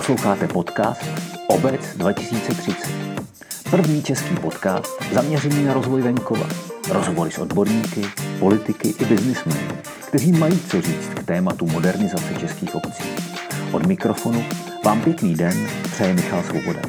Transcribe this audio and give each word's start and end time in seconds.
Posloucháte 0.00 0.48
podcast 0.48 1.04
Obec 1.48 1.80
2030. 1.96 2.90
První 3.70 4.02
český 4.02 4.34
podcast 4.36 5.04
zaměřený 5.12 5.64
na 5.64 5.74
rozvoj 5.74 6.02
venkova. 6.02 6.46
Rozhovory 6.88 7.30
s 7.30 7.38
odborníky, 7.38 8.06
politiky 8.38 8.94
i 8.98 9.04
biznismeny, 9.04 9.60
kteří 10.08 10.32
mají 10.32 10.60
co 10.60 10.80
říct 10.80 11.08
k 11.14 11.22
tématu 11.22 11.66
modernizace 11.66 12.34
českých 12.40 12.74
obcí. 12.74 13.04
Od 13.72 13.86
mikrofonu 13.86 14.44
vám 14.84 15.00
pěkný 15.00 15.34
den 15.34 15.68
přeje 15.92 16.14
Michal 16.14 16.42
Svoboda. 16.42 16.80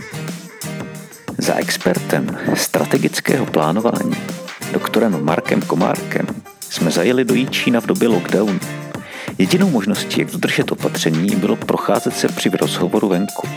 Za 1.37 1.55
expertem 1.55 2.37
strategického 2.53 3.45
plánování, 3.45 4.15
doktorem 4.73 5.25
Markem 5.25 5.61
Komárkem, 5.61 6.27
jsme 6.69 6.91
zajeli 6.91 7.25
do 7.25 7.33
Jíčína 7.33 7.81
v 7.81 7.85
době 7.85 8.07
lockdownu. 8.07 8.59
Jedinou 9.41 9.69
možností, 9.69 10.19
jak 10.19 10.31
dodržet 10.31 10.71
opatření, 10.71 11.35
bylo 11.35 11.55
procházet 11.55 12.13
se 12.13 12.27
při 12.27 12.49
rozhovoru 12.49 13.07
venku. 13.09 13.47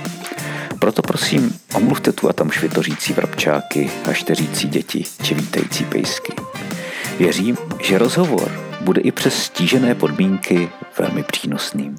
Proto 0.78 1.02
prosím, 1.02 1.58
omluvte 1.76 2.12
tu 2.12 2.28
a 2.28 2.32
tam 2.32 2.50
švitořící 2.50 3.12
vrabčáky 3.12 3.90
a 4.10 4.12
šteřící 4.12 4.68
děti 4.68 5.04
či 5.22 5.34
vítající 5.34 5.84
pejsky. 5.84 6.32
Věřím, 7.18 7.56
že 7.82 7.98
rozhovor 7.98 8.52
bude 8.80 9.00
i 9.00 9.12
přes 9.12 9.34
stížené 9.34 9.94
podmínky 9.94 10.70
velmi 10.98 11.22
přínosným. 11.22 11.96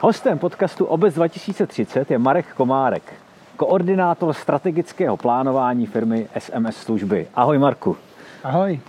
Hostem 0.00 0.38
podcastu 0.38 0.84
Obec 0.84 1.14
2030 1.14 2.10
je 2.10 2.18
Marek 2.18 2.46
Komárek, 2.54 3.12
koordinátor 3.56 4.34
strategického 4.34 5.16
plánování 5.16 5.86
firmy 5.86 6.28
SMS 6.38 6.76
služby. 6.76 7.26
Ahoj 7.34 7.58
Marku. 7.58 7.96
Ahoj. 8.44 8.80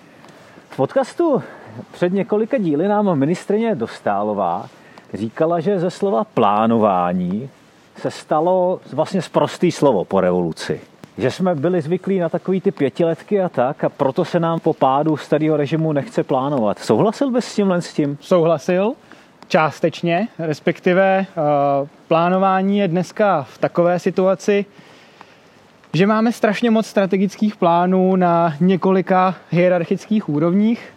V 0.70 0.76
podcastu 0.76 1.44
před 1.92 2.14
několika 2.14 2.58
díly 2.58 2.88
nám 2.88 3.20
ministrině 3.20 3.76
Dostálová 3.76 4.70
říkala, 5.14 5.60
že 5.60 5.80
ze 5.80 5.92
slova 5.92 6.24
plánování 6.24 7.50
se 7.98 8.12
stalo 8.12 8.80
vlastně 8.94 9.22
zprostý 9.22 9.72
slovo 9.72 10.06
po 10.06 10.22
revoluci. 10.22 10.82
Že 11.18 11.32
jsme 11.32 11.56
byli 11.56 11.82
zvyklí 11.82 12.20
na 12.20 12.30
takový 12.30 12.62
ty 12.62 12.72
pětiletky 12.72 13.42
a 13.42 13.50
tak 13.50 13.84
a 13.84 13.90
proto 13.90 14.26
se 14.26 14.40
nám 14.40 14.60
po 14.60 14.74
pádu 14.74 15.18
starého 15.18 15.58
režimu 15.58 15.94
nechce 15.94 16.24
plánovat. 16.24 16.80
Souhlasil 16.80 17.32
bys 17.32 17.46
s 17.46 17.56
tímhle 17.56 17.82
s 17.82 17.94
tím? 17.94 18.18
Souhlasil, 18.22 18.94
částečně, 19.48 20.28
respektive 20.40 21.26
uh, 21.82 21.88
plánování 22.08 22.78
je 22.78 22.88
dneska 22.88 23.44
v 23.44 23.58
takové 23.58 24.00
situaci, 24.00 24.66
že 25.94 26.08
máme 26.08 26.32
strašně 26.32 26.72
moc 26.72 26.88
strategických 26.88 27.56
plánů 27.56 28.16
na 28.16 28.54
několika 28.60 29.36
hierarchických 29.50 30.30
úrovních. 30.30 30.94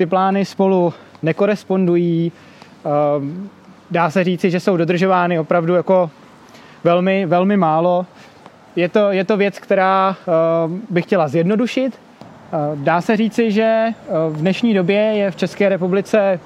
Ty 0.00 0.06
plány 0.06 0.44
spolu 0.44 0.94
nekorespondují, 1.22 2.32
uh, 2.84 2.92
dá 3.90 4.10
se 4.10 4.24
říci, 4.24 4.50
že 4.50 4.60
jsou 4.60 4.76
dodržovány 4.76 5.38
opravdu 5.38 5.74
jako 5.74 6.10
velmi, 6.84 7.26
velmi 7.26 7.56
málo. 7.56 8.06
Je 8.76 8.88
to, 8.88 9.10
je 9.10 9.24
to 9.24 9.36
věc, 9.36 9.58
která 9.58 10.16
uh, 10.26 10.72
bych 10.90 11.04
chtěla 11.04 11.28
zjednodušit. 11.28 11.98
Uh, 12.52 12.78
dá 12.78 13.00
se 13.00 13.16
říci, 13.16 13.52
že 13.52 13.88
v 14.28 14.36
dnešní 14.36 14.74
době 14.74 15.00
je 15.00 15.30
v 15.30 15.36
České 15.36 15.68
republice 15.68 16.40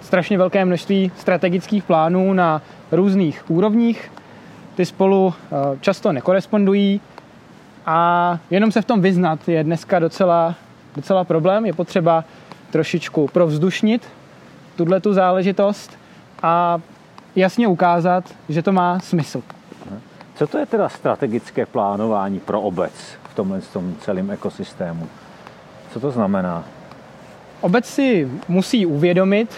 strašně 0.00 0.38
velké 0.38 0.64
množství 0.64 1.12
strategických 1.16 1.84
plánů 1.84 2.32
na 2.32 2.62
různých 2.92 3.50
úrovních. 3.50 4.12
Ty 4.74 4.86
spolu 4.86 5.34
často 5.80 6.12
nekorespondují 6.12 7.00
a 7.86 8.38
jenom 8.50 8.72
se 8.72 8.82
v 8.82 8.84
tom 8.84 9.00
vyznat 9.00 9.48
je 9.48 9.64
dneska 9.64 9.98
docela, 9.98 10.54
docela 10.96 11.24
problém. 11.24 11.66
Je 11.66 11.72
potřeba 11.72 12.24
trošičku 12.70 13.28
provzdušnit 13.28 14.08
tuhle 14.76 15.00
tu 15.00 15.12
záležitost 15.12 15.98
a 16.42 16.80
jasně 17.36 17.68
ukázat, 17.68 18.24
že 18.48 18.62
to 18.62 18.72
má 18.72 19.00
smysl. 19.00 19.42
Co 20.34 20.46
to 20.46 20.58
je 20.58 20.66
teda 20.66 20.88
strategické 20.88 21.66
plánování 21.66 22.40
pro 22.40 22.60
obec 22.60 22.92
v 23.30 23.34
tomhle 23.34 23.60
tom 23.60 23.94
celém 24.00 24.30
ekosystému? 24.30 25.08
Co 25.92 26.00
to 26.00 26.10
znamená? 26.10 26.64
Obec 27.60 27.86
si 27.86 28.28
musí 28.48 28.86
uvědomit, 28.86 29.54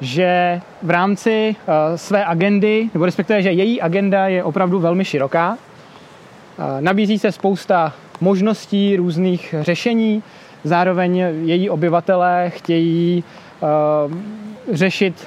že 0.00 0.60
v 0.82 0.90
rámci 0.90 1.56
uh, 1.58 1.96
své 1.96 2.24
agendy, 2.24 2.90
nebo 2.94 3.04
respektive, 3.04 3.42
že 3.42 3.52
její 3.52 3.80
agenda 3.80 4.28
je 4.28 4.44
opravdu 4.44 4.80
velmi 4.80 5.04
široká. 5.04 5.50
Uh, 5.50 6.64
nabízí 6.80 7.18
se 7.18 7.32
spousta 7.32 7.92
možností, 8.20 8.96
různých 8.96 9.54
řešení, 9.60 10.22
zároveň 10.64 11.16
její 11.44 11.70
obyvatelé 11.70 12.50
chtějí 12.54 13.24
uh, 13.60 14.12
řešit 14.72 15.26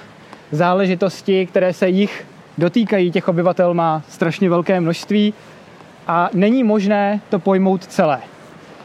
záležitosti, 0.52 1.46
které 1.46 1.74
se 1.74 1.90
jich 1.90 2.26
dotýkají 2.58 3.12
těch 3.12 3.28
obyvatel, 3.28 3.74
má 3.74 4.02
strašně 4.10 4.50
velké 4.50 4.80
množství 4.80 5.34
a 6.08 6.30
není 6.34 6.64
možné 6.64 7.22
to 7.30 7.40
pojmout 7.40 7.86
celé. 7.86 8.20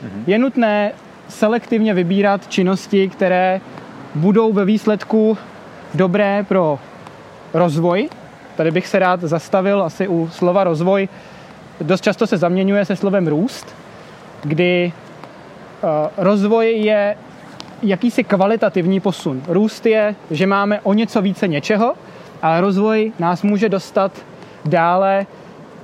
Mhm. 0.02 0.24
Je 0.26 0.38
nutné 0.38 0.92
selektivně 1.28 1.94
vybírat 1.94 2.48
činnosti, 2.48 3.08
které 3.08 3.60
budou 4.14 4.52
ve 4.52 4.64
výsledku 4.64 5.38
dobré 5.94 6.44
pro 6.48 6.78
rozvoj. 7.54 8.08
Tady 8.56 8.70
bych 8.70 8.86
se 8.86 8.98
rád 8.98 9.20
zastavil 9.20 9.82
asi 9.82 10.08
u 10.08 10.28
slova 10.32 10.64
rozvoj. 10.64 11.08
Dost 11.80 12.00
často 12.00 12.26
se 12.26 12.36
zaměňuje 12.36 12.84
se 12.84 12.96
slovem 12.96 13.28
růst, 13.28 13.74
kdy 14.42 14.92
rozvoj 16.16 16.72
je 16.72 17.16
jakýsi 17.82 18.24
kvalitativní 18.24 19.00
posun. 19.00 19.42
Růst 19.48 19.86
je, 19.86 20.14
že 20.30 20.46
máme 20.46 20.80
o 20.80 20.92
něco 20.92 21.22
více 21.22 21.48
něčeho, 21.48 21.94
ale 22.42 22.60
rozvoj 22.60 23.12
nás 23.18 23.42
může 23.42 23.68
dostat 23.68 24.12
dále 24.64 25.26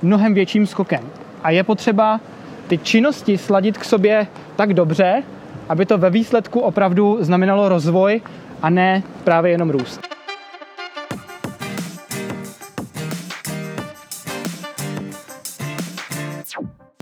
mnohem 0.01 0.33
větším 0.33 0.67
skokem. 0.67 1.09
A 1.43 1.51
je 1.51 1.63
potřeba 1.63 2.19
ty 2.67 2.77
činnosti 2.77 3.37
sladit 3.37 3.77
k 3.77 3.85
sobě 3.85 4.27
tak 4.55 4.73
dobře, 4.73 5.23
aby 5.69 5.85
to 5.85 5.97
ve 5.97 6.09
výsledku 6.09 6.59
opravdu 6.59 7.17
znamenalo 7.21 7.69
rozvoj 7.69 8.21
a 8.61 8.69
ne 8.69 9.03
právě 9.23 9.51
jenom 9.51 9.69
růst. 9.69 10.18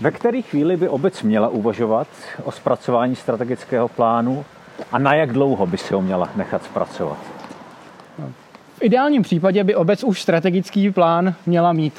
Ve 0.02 0.10
které 0.10 0.42
chvíli 0.42 0.76
by 0.76 0.88
obec 0.88 1.22
měla 1.22 1.48
uvažovat 1.48 2.08
o 2.44 2.52
zpracování 2.52 3.16
strategického 3.16 3.88
plánu 3.88 4.44
a 4.92 4.98
na 4.98 5.14
jak 5.14 5.32
dlouho 5.32 5.66
by 5.66 5.78
si 5.78 5.94
ho 5.94 6.02
měla 6.02 6.28
nechat 6.36 6.64
zpracovat? 6.64 7.18
V 8.78 8.82
ideálním 8.82 9.22
případě 9.22 9.64
by 9.64 9.74
obec 9.74 10.04
už 10.04 10.22
strategický 10.22 10.90
plán 10.90 11.34
měla 11.46 11.72
mít. 11.72 11.94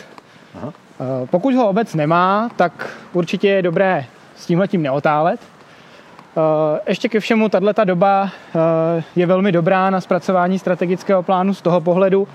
Aha. 0.55 0.73
Eh, 1.01 1.27
pokud 1.27 1.55
ho 1.55 1.69
obec 1.69 1.95
nemá, 1.95 2.49
tak 2.55 2.97
určitě 3.13 3.47
je 3.47 3.61
dobré 3.61 4.05
s 4.35 4.45
tímhletím 4.45 4.81
neotálet. 4.81 5.39
Eh, 6.37 6.79
ještě 6.87 7.09
ke 7.09 7.19
všemu, 7.19 7.49
tato 7.49 7.85
doba 7.85 8.29
eh, 8.55 9.03
je 9.15 9.25
velmi 9.25 9.51
dobrá 9.51 9.89
na 9.89 10.01
zpracování 10.01 10.59
strategického 10.59 11.23
plánu 11.23 11.53
z 11.53 11.61
toho 11.61 11.81
pohledu, 11.81 12.27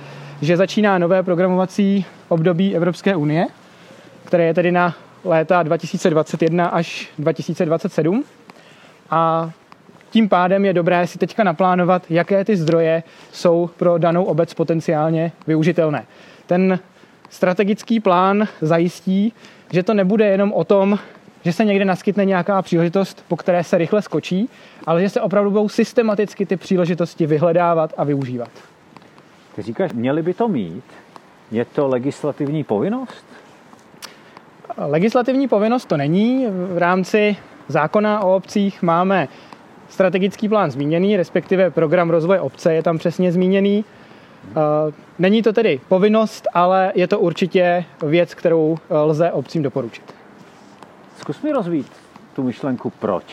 že 0.43 0.57
začíná 0.57 0.99
nové 0.99 1.23
programovací 1.23 2.05
období 2.29 2.77
Evropské 2.77 3.17
unie, 3.17 3.47
které 4.25 4.45
je 4.45 4.55
tedy 4.55 4.73
na 4.73 4.95
léta 5.25 5.63
2021 5.63 6.67
až 6.67 7.09
2027. 7.19 8.25
A 9.11 9.51
tím 10.11 10.29
pádem 10.29 10.65
je 10.65 10.73
dobré 10.73 11.07
si 11.07 11.19
teďka 11.19 11.45
naplánovat, 11.45 12.03
jaké 12.11 12.45
ty 12.45 12.57
zdroje 12.57 13.03
jsou 13.33 13.71
pro 13.77 13.99
danou 13.99 14.25
obec 14.25 14.55
potenciálně 14.55 15.33
využitelné. 15.47 16.07
Ten 16.47 16.79
strategický 17.31 18.01
plán 18.01 18.49
zajistí, 18.61 19.33
že 19.73 19.83
to 19.83 19.95
nebude 19.95 20.27
jenom 20.27 20.53
o 20.53 20.65
tom, 20.65 20.99
že 21.45 21.53
se 21.53 21.65
někde 21.65 21.85
naskytne 21.85 22.25
nějaká 22.25 22.63
příležitost, 22.63 23.25
po 23.29 23.37
které 23.37 23.65
se 23.65 23.79
rychle 23.79 24.03
skočí, 24.03 24.49
ale 24.87 25.03
že 25.03 25.09
se 25.09 25.21
opravdu 25.21 25.51
budou 25.51 25.69
systematicky 25.69 26.47
ty 26.47 26.57
příležitosti 26.57 27.27
vyhledávat 27.27 27.95
a 27.97 28.05
využívat. 28.05 28.51
Ty 29.57 29.63
říkáš, 29.63 29.93
měli 29.93 30.23
by 30.23 30.35
to 30.35 30.49
mít? 30.49 30.85
Je 31.51 31.65
to 31.65 31.89
legislativní 31.89 32.65
povinnost? 32.65 33.34
Legislativní 34.79 35.49
povinnost 35.49 35.85
to 35.85 35.97
není. 35.97 36.47
V 36.51 36.79
rámci 36.79 37.37
zákona 37.69 38.21
o 38.21 38.37
obcích 38.37 38.83
máme 38.83 39.29
strategický 39.89 40.49
plán 40.49 40.71
zmíněný, 40.71 41.17
respektive 41.17 41.71
program 41.71 42.11
rozvoje 42.11 42.41
obce 42.41 42.75
je 42.75 42.83
tam 42.83 42.99
přesně 42.99 43.33
zmíněný. 43.33 43.85
Eh, 44.51 44.93
není 45.19 45.43
to 45.43 45.53
tedy 45.53 45.81
povinnost, 45.89 46.49
ale 46.55 46.93
je 46.95 47.09
to 47.09 47.21
určitě 47.21 47.85
věc, 48.07 48.35
kterou 48.35 48.77
eh, 48.91 48.97
lze 48.97 49.33
obcím 49.33 49.63
doporučit. 49.63 50.15
Zkus 51.19 51.43
mi 51.43 51.53
rozvít 51.53 51.93
tu 52.35 52.43
myšlenku 52.43 52.91
proč. 52.91 53.25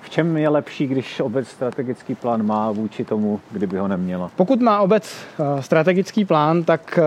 V 0.00 0.10
čem 0.10 0.36
je 0.36 0.48
lepší, 0.48 0.86
když 0.86 1.20
obec 1.20 1.48
strategický 1.48 2.14
plán 2.14 2.46
má 2.46 2.70
vůči 2.70 3.04
tomu, 3.04 3.40
kdyby 3.50 3.78
ho 3.78 3.88
neměla? 3.88 4.30
Pokud 4.36 4.60
má 4.60 4.80
obec 4.80 5.16
eh, 5.40 5.62
strategický 5.62 6.24
plán, 6.24 6.64
tak 6.64 6.98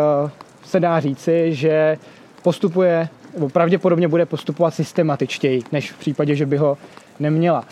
se 0.63 0.79
dá 0.79 0.99
říci, 0.99 1.55
že 1.55 1.97
postupuje, 2.41 3.09
nebo 3.33 3.49
pravděpodobně 3.49 4.07
bude 4.07 4.25
postupovat 4.25 4.73
systematičtěji, 4.73 5.61
než 5.71 5.91
v 5.91 5.97
případě, 5.97 6.35
že 6.35 6.45
by 6.45 6.57
ho 6.57 6.77
neměla. 7.19 7.65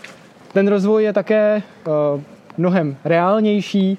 Ten 0.54 0.68
rozvoj 0.68 1.04
je 1.04 1.13
také 1.13 1.62
mnohem 2.58 2.96
reálnější, 3.06 3.98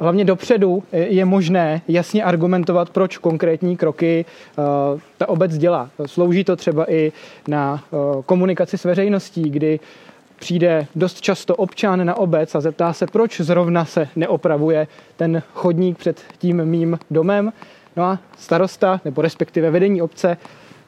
hlavně 0.00 0.24
dopředu 0.24 0.82
je 0.92 1.24
možné 1.24 1.82
jasně 1.88 2.24
argumentovat, 2.24 2.90
proč 2.90 3.18
konkrétní 3.18 3.76
kroky 3.76 4.24
ta 5.18 5.28
obec 5.28 5.58
dělá. 5.58 5.90
Slouží 6.06 6.44
to 6.44 6.56
třeba 6.56 6.92
i 6.92 7.12
na 7.48 7.84
komunikaci 8.26 8.78
s 8.78 8.84
veřejností, 8.84 9.50
kdy 9.50 9.80
přijde 10.38 10.86
dost 10.94 11.20
často 11.20 11.56
občan 11.56 12.06
na 12.06 12.14
obec 12.14 12.54
a 12.54 12.60
zeptá 12.60 12.92
se, 12.92 13.06
proč 13.06 13.40
zrovna 13.40 13.84
se 13.84 14.08
neopravuje 14.16 14.86
ten 15.16 15.42
chodník 15.54 15.98
před 15.98 16.20
tím 16.38 16.64
mým 16.64 16.98
domem. 17.10 17.52
No 17.96 18.04
a 18.04 18.18
starosta, 18.38 19.00
nebo 19.04 19.22
respektive 19.22 19.70
vedení 19.70 20.02
obce, 20.02 20.36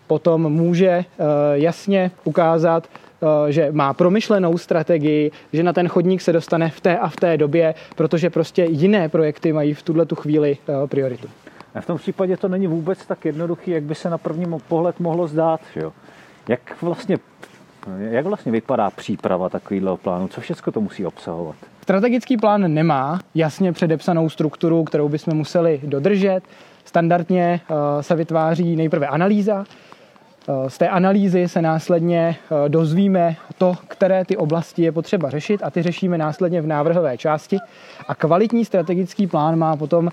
potom 0.07 0.53
může 0.53 0.89
eh, 0.89 1.05
jasně 1.53 2.11
ukázat, 2.25 2.89
eh, 2.89 3.53
že 3.53 3.69
má 3.73 3.93
promyšlenou 3.93 4.59
strategii, 4.59 5.31
že 5.53 5.63
na 5.63 5.73
ten 5.73 5.89
chodník 5.89 6.21
se 6.21 6.33
dostane 6.33 6.71
v 6.71 6.81
té 6.81 6.99
a 6.99 7.09
v 7.09 7.17
té 7.17 7.37
době, 7.37 7.75
protože 7.97 8.31
prostě 8.31 8.65
jiné 8.65 9.09
projekty 9.09 9.53
mají 9.53 9.75
v 9.75 9.83
tuhle 9.83 10.07
tu 10.07 10.15
chvíli 10.15 10.57
eh, 10.69 10.87
prioritu. 10.87 11.29
A 11.75 11.81
v 11.81 11.87
tom 11.87 11.99
případě 11.99 12.37
to 12.37 12.49
není 12.49 12.67
vůbec 12.67 13.07
tak 13.07 13.25
jednoduchý, 13.25 13.71
jak 13.71 13.83
by 13.83 13.95
se 13.95 14.11
na 14.11 14.19
první 14.19 14.47
pohled 14.69 15.01
mohlo 15.01 15.27
zdát. 15.27 15.61
Že 15.75 15.81
jo? 15.81 15.93
Jak 16.49 16.83
vlastně 16.83 17.19
jak 17.99 18.27
vlastně 18.27 18.53
vypadá 18.53 18.91
příprava 18.91 19.49
takového 19.49 19.97
plánu? 19.97 20.29
Co 20.29 20.41
všechno 20.41 20.73
to 20.73 20.81
musí 20.81 21.07
obsahovat? 21.07 21.57
Strategický 21.83 22.37
plán 22.37 22.75
nemá 22.75 23.21
jasně 23.35 23.73
předepsanou 23.73 24.29
strukturu, 24.29 24.85
kterou 24.85 25.09
bychom 25.09 25.35
museli 25.35 25.81
dodržet. 25.85 26.41
Standardně 26.85 27.61
eh, 27.71 28.03
se 28.03 28.15
vytváří 28.15 28.77
nejprve 28.77 29.07
analýza. 29.07 29.65
Eh, 30.49 30.71
z 30.71 30.79
té 30.79 30.89
analýzy 30.89 31.49
se 31.49 31.63
následně 31.63 32.37
eh, 32.37 32.69
dozvíme 32.69 33.37
to, 33.59 33.75
které 33.89 34.25
ty 34.25 34.37
oblasti 34.37 34.83
je 34.83 34.93
potřeba 34.93 35.31
řešit 35.31 35.61
a 35.65 35.71
ty 35.71 35.83
řešíme 35.83 36.19
následně 36.19 36.61
v 36.61 36.67
návrhové 36.67 37.19
části. 37.19 37.59
A 38.09 38.15
kvalitní 38.15 38.65
strategický 38.65 39.27
plán 39.27 39.59
má 39.59 39.77
potom 39.77 40.11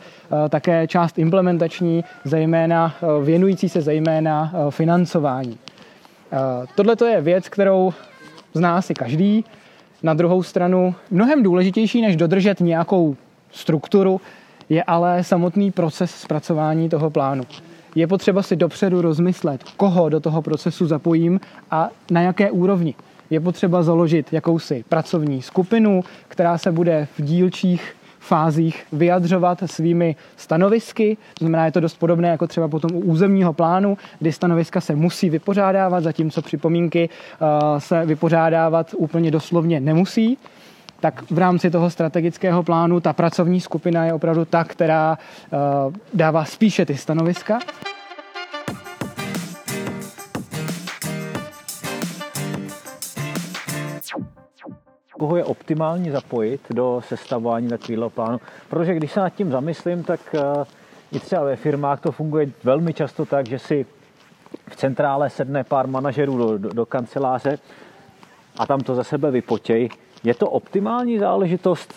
také 0.50 0.88
část 0.88 1.19
implementační, 1.19 2.03
zejména 2.23 2.95
věnující 3.23 3.69
se 3.69 3.81
zejména 3.81 4.53
financování. 4.69 5.57
Tohle 6.75 6.95
je 7.12 7.21
věc, 7.21 7.50
kterou 7.50 7.94
zná 8.53 8.81
si 8.81 8.94
každý. 8.94 9.45
Na 10.03 10.13
druhou 10.13 10.44
stranu 10.44 10.95
mnohem 11.12 11.44
důležitější, 11.44 12.01
než 12.01 12.15
dodržet 12.15 12.59
nějakou 12.59 13.15
strukturu, 13.51 14.21
je 14.71 14.83
ale 14.83 15.23
samotný 15.23 15.71
proces 15.71 16.12
zpracování 16.12 16.89
toho 16.89 17.09
plánu. 17.09 17.44
Je 17.95 18.07
potřeba 18.07 18.44
si 18.44 18.56
dopředu 18.56 19.01
rozmyslet, 19.01 19.63
koho 19.63 20.09
do 20.09 20.19
toho 20.19 20.41
procesu 20.41 20.88
zapojím 20.88 21.39
a 21.71 21.89
na 22.12 22.21
jaké 22.21 22.51
úrovni. 22.51 22.95
Je 23.29 23.39
potřeba 23.39 23.83
založit 23.83 24.33
jakousi 24.33 24.83
pracovní 24.89 25.41
skupinu, 25.41 26.03
která 26.27 26.57
se 26.57 26.71
bude 26.71 27.07
v 27.18 27.21
dílčích 27.21 27.95
fázích 28.19 28.83
vyjadřovat 28.91 29.63
svými 29.65 30.15
stanovisky. 30.38 31.18
To 31.33 31.45
znamená, 31.45 31.65
je 31.65 31.71
to 31.71 31.79
dost 31.79 32.00
podobné 32.00 32.27
jako 32.27 32.47
třeba 32.47 32.68
potom 32.68 32.95
u 32.95 33.00
územního 33.00 33.53
plánu, 33.53 33.97
kdy 34.19 34.31
stanoviska 34.31 34.81
se 34.81 34.95
musí 34.95 35.29
vypořádávat, 35.29 36.03
zatímco 36.03 36.41
připomínky 36.41 37.09
uh, 37.09 37.47
se 37.79 38.06
vypořádávat 38.06 38.95
úplně 38.97 39.31
doslovně 39.31 39.79
nemusí 39.79 40.38
tak 41.01 41.31
v 41.31 41.38
rámci 41.38 41.71
toho 41.71 41.89
strategického 41.89 42.63
plánu 42.63 43.00
ta 43.00 43.13
pracovní 43.13 43.62
skupina 43.62 44.06
je 44.06 44.13
opravdu 44.13 44.45
ta, 44.45 44.63
která 44.63 45.18
uh, 45.18 45.94
dává 46.13 46.45
spíše 46.45 46.86
ty 46.86 46.98
stanoviska. 46.98 47.59
koho 55.21 55.38
je 55.38 55.44
optimální 55.44 56.09
zapojit 56.12 56.62
do 56.69 57.01
sestavování 57.07 57.68
takového 57.68 58.09
plánu. 58.09 58.39
Protože 58.69 58.94
když 58.94 59.12
se 59.12 59.19
nad 59.19 59.30
tím 59.30 59.51
zamyslím, 59.51 60.04
tak 60.04 60.19
eh, 60.33 60.65
i 61.12 61.19
třeba 61.19 61.44
ve 61.44 61.56
firmách 61.56 62.01
to 62.01 62.12
funguje 62.12 62.51
velmi 62.63 62.94
často 62.94 63.25
tak, 63.25 63.47
že 63.47 63.59
si 63.59 63.86
v 64.69 64.75
centrále 64.75 65.30
sedne 65.30 65.63
pár 65.63 65.88
manažerů 65.88 66.38
do, 66.38 66.57
do, 66.57 66.69
do 66.69 66.86
kanceláře 66.86 67.59
a 68.57 68.65
tam 68.65 68.80
to 68.80 68.95
za 68.95 69.04
sebe 69.04 69.31
vypotěj. 69.31 69.89
Je 70.23 70.33
to 70.33 70.50
optimální 70.50 71.19
záležitost? 71.19 71.94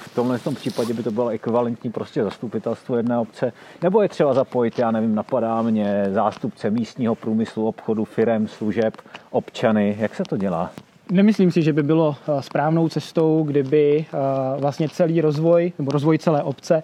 V 0.00 0.14
tomhle 0.14 0.38
tom 0.38 0.54
případě 0.54 0.94
by 0.94 1.02
to 1.02 1.10
bylo 1.10 1.28
ekvivalentní 1.28 1.90
prostě 1.90 2.24
zastupitelstvo 2.24 2.96
jedné 2.96 3.18
obce, 3.18 3.52
nebo 3.82 4.02
je 4.02 4.08
třeba 4.08 4.34
zapojit, 4.34 4.78
já 4.78 4.90
nevím, 4.90 5.14
napadá 5.14 5.62
mě 5.62 6.04
zástupce 6.10 6.70
místního 6.70 7.14
průmyslu, 7.14 7.68
obchodu, 7.68 8.04
firem, 8.04 8.48
služeb, 8.48 8.94
občany. 9.30 9.96
Jak 9.98 10.14
se 10.14 10.22
to 10.22 10.36
dělá? 10.36 10.70
Nemyslím 11.10 11.50
si, 11.50 11.62
že 11.62 11.72
by 11.72 11.82
bylo 11.82 12.16
eh, 12.20 12.42
správnou 12.42 12.88
cestou, 12.88 13.42
kdyby 13.46 14.06
eh, 14.08 14.16
vlastně 14.60 14.88
celý 14.88 15.20
rozvoj 15.20 15.72
nebo 15.78 15.90
rozvoj 15.90 16.18
celé 16.18 16.42
obce 16.42 16.82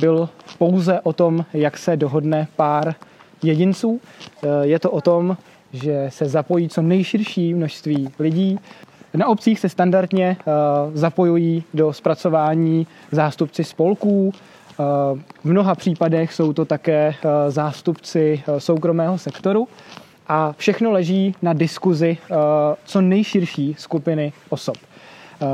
byl 0.00 0.28
pouze 0.58 1.00
o 1.00 1.12
tom, 1.12 1.44
jak 1.52 1.78
se 1.78 1.96
dohodne 1.96 2.48
pár 2.56 2.94
jedinců. 3.42 4.00
Eh, 4.42 4.46
je 4.62 4.78
to 4.78 4.90
o 4.90 5.00
tom, 5.00 5.36
že 5.72 6.06
se 6.08 6.28
zapojí 6.28 6.68
co 6.68 6.82
nejširší 6.82 7.54
množství 7.54 8.08
lidí. 8.18 8.58
Na 9.14 9.26
obcích 9.28 9.60
se 9.60 9.68
standardně 9.68 10.36
zapojují 10.94 11.64
do 11.74 11.92
zpracování 11.92 12.86
zástupci 13.10 13.64
spolků. 13.64 14.32
V 15.44 15.44
mnoha 15.44 15.74
případech 15.74 16.32
jsou 16.32 16.52
to 16.52 16.64
také 16.64 17.14
zástupci 17.48 18.42
soukromého 18.58 19.18
sektoru 19.18 19.68
a 20.28 20.54
všechno 20.56 20.90
leží 20.90 21.34
na 21.42 21.52
diskuzi 21.52 22.18
co 22.84 23.00
nejširší 23.00 23.74
skupiny 23.78 24.32
osob. 24.48 24.76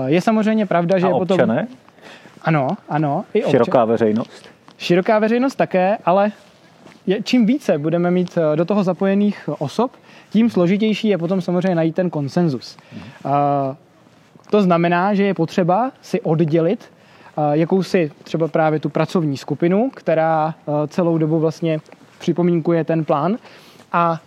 Je 0.06 0.20
samozřejmě 0.20 0.66
pravda, 0.66 0.98
že 0.98 1.06
a 1.06 1.08
je 1.08 1.14
potom... 1.14 1.40
Občané? 1.40 1.68
Ano, 2.42 2.68
ano. 2.88 3.24
I 3.34 3.44
občan... 3.44 3.50
Široká 3.50 3.84
veřejnost? 3.84 4.48
Široká 4.78 5.18
veřejnost 5.18 5.54
také, 5.54 5.98
ale 6.04 6.32
je, 7.06 7.22
čím 7.22 7.46
více 7.46 7.78
budeme 7.78 8.10
mít 8.10 8.38
eh, 8.38 8.56
do 8.56 8.64
toho 8.64 8.84
zapojených 8.84 9.48
osob, 9.58 9.92
tím 10.30 10.50
složitější 10.50 11.08
je 11.08 11.18
potom 11.18 11.40
samozřejmě 11.40 11.74
najít 11.74 11.94
ten 11.94 12.10
konsenzus. 12.10 12.76
To 14.50 14.62
znamená, 14.62 15.14
že 15.14 15.24
je 15.24 15.34
potřeba 15.34 15.92
si 16.02 16.20
oddělit 16.20 16.92
jakousi 17.52 18.10
třeba 18.22 18.48
právě 18.48 18.80
tu 18.80 18.88
pracovní 18.88 19.36
skupinu, 19.36 19.90
která 19.94 20.54
celou 20.88 21.18
dobu 21.18 21.38
vlastně 21.38 21.80
připomínkuje 22.18 22.84
ten 22.84 23.04
plán 23.04 23.38
a 23.92 24.20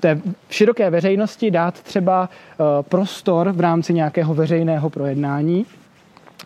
té 0.00 0.20
široké 0.50 0.90
veřejnosti 0.90 1.50
dát 1.50 1.80
třeba 1.80 2.28
prostor 2.82 3.52
v 3.52 3.60
rámci 3.60 3.94
nějakého 3.94 4.34
veřejného 4.34 4.90
projednání 4.90 5.66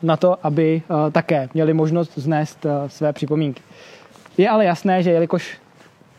na 0.03 0.17
to, 0.17 0.47
aby 0.47 0.83
také 1.13 1.49
měli 1.55 1.75
možnost 1.75 2.13
znést 2.17 2.67
své 2.87 3.13
připomínky. 3.13 3.63
Je 4.39 4.49
ale 4.49 4.65
jasné, 4.65 5.03
že 5.03 5.11
jelikož 5.11 5.59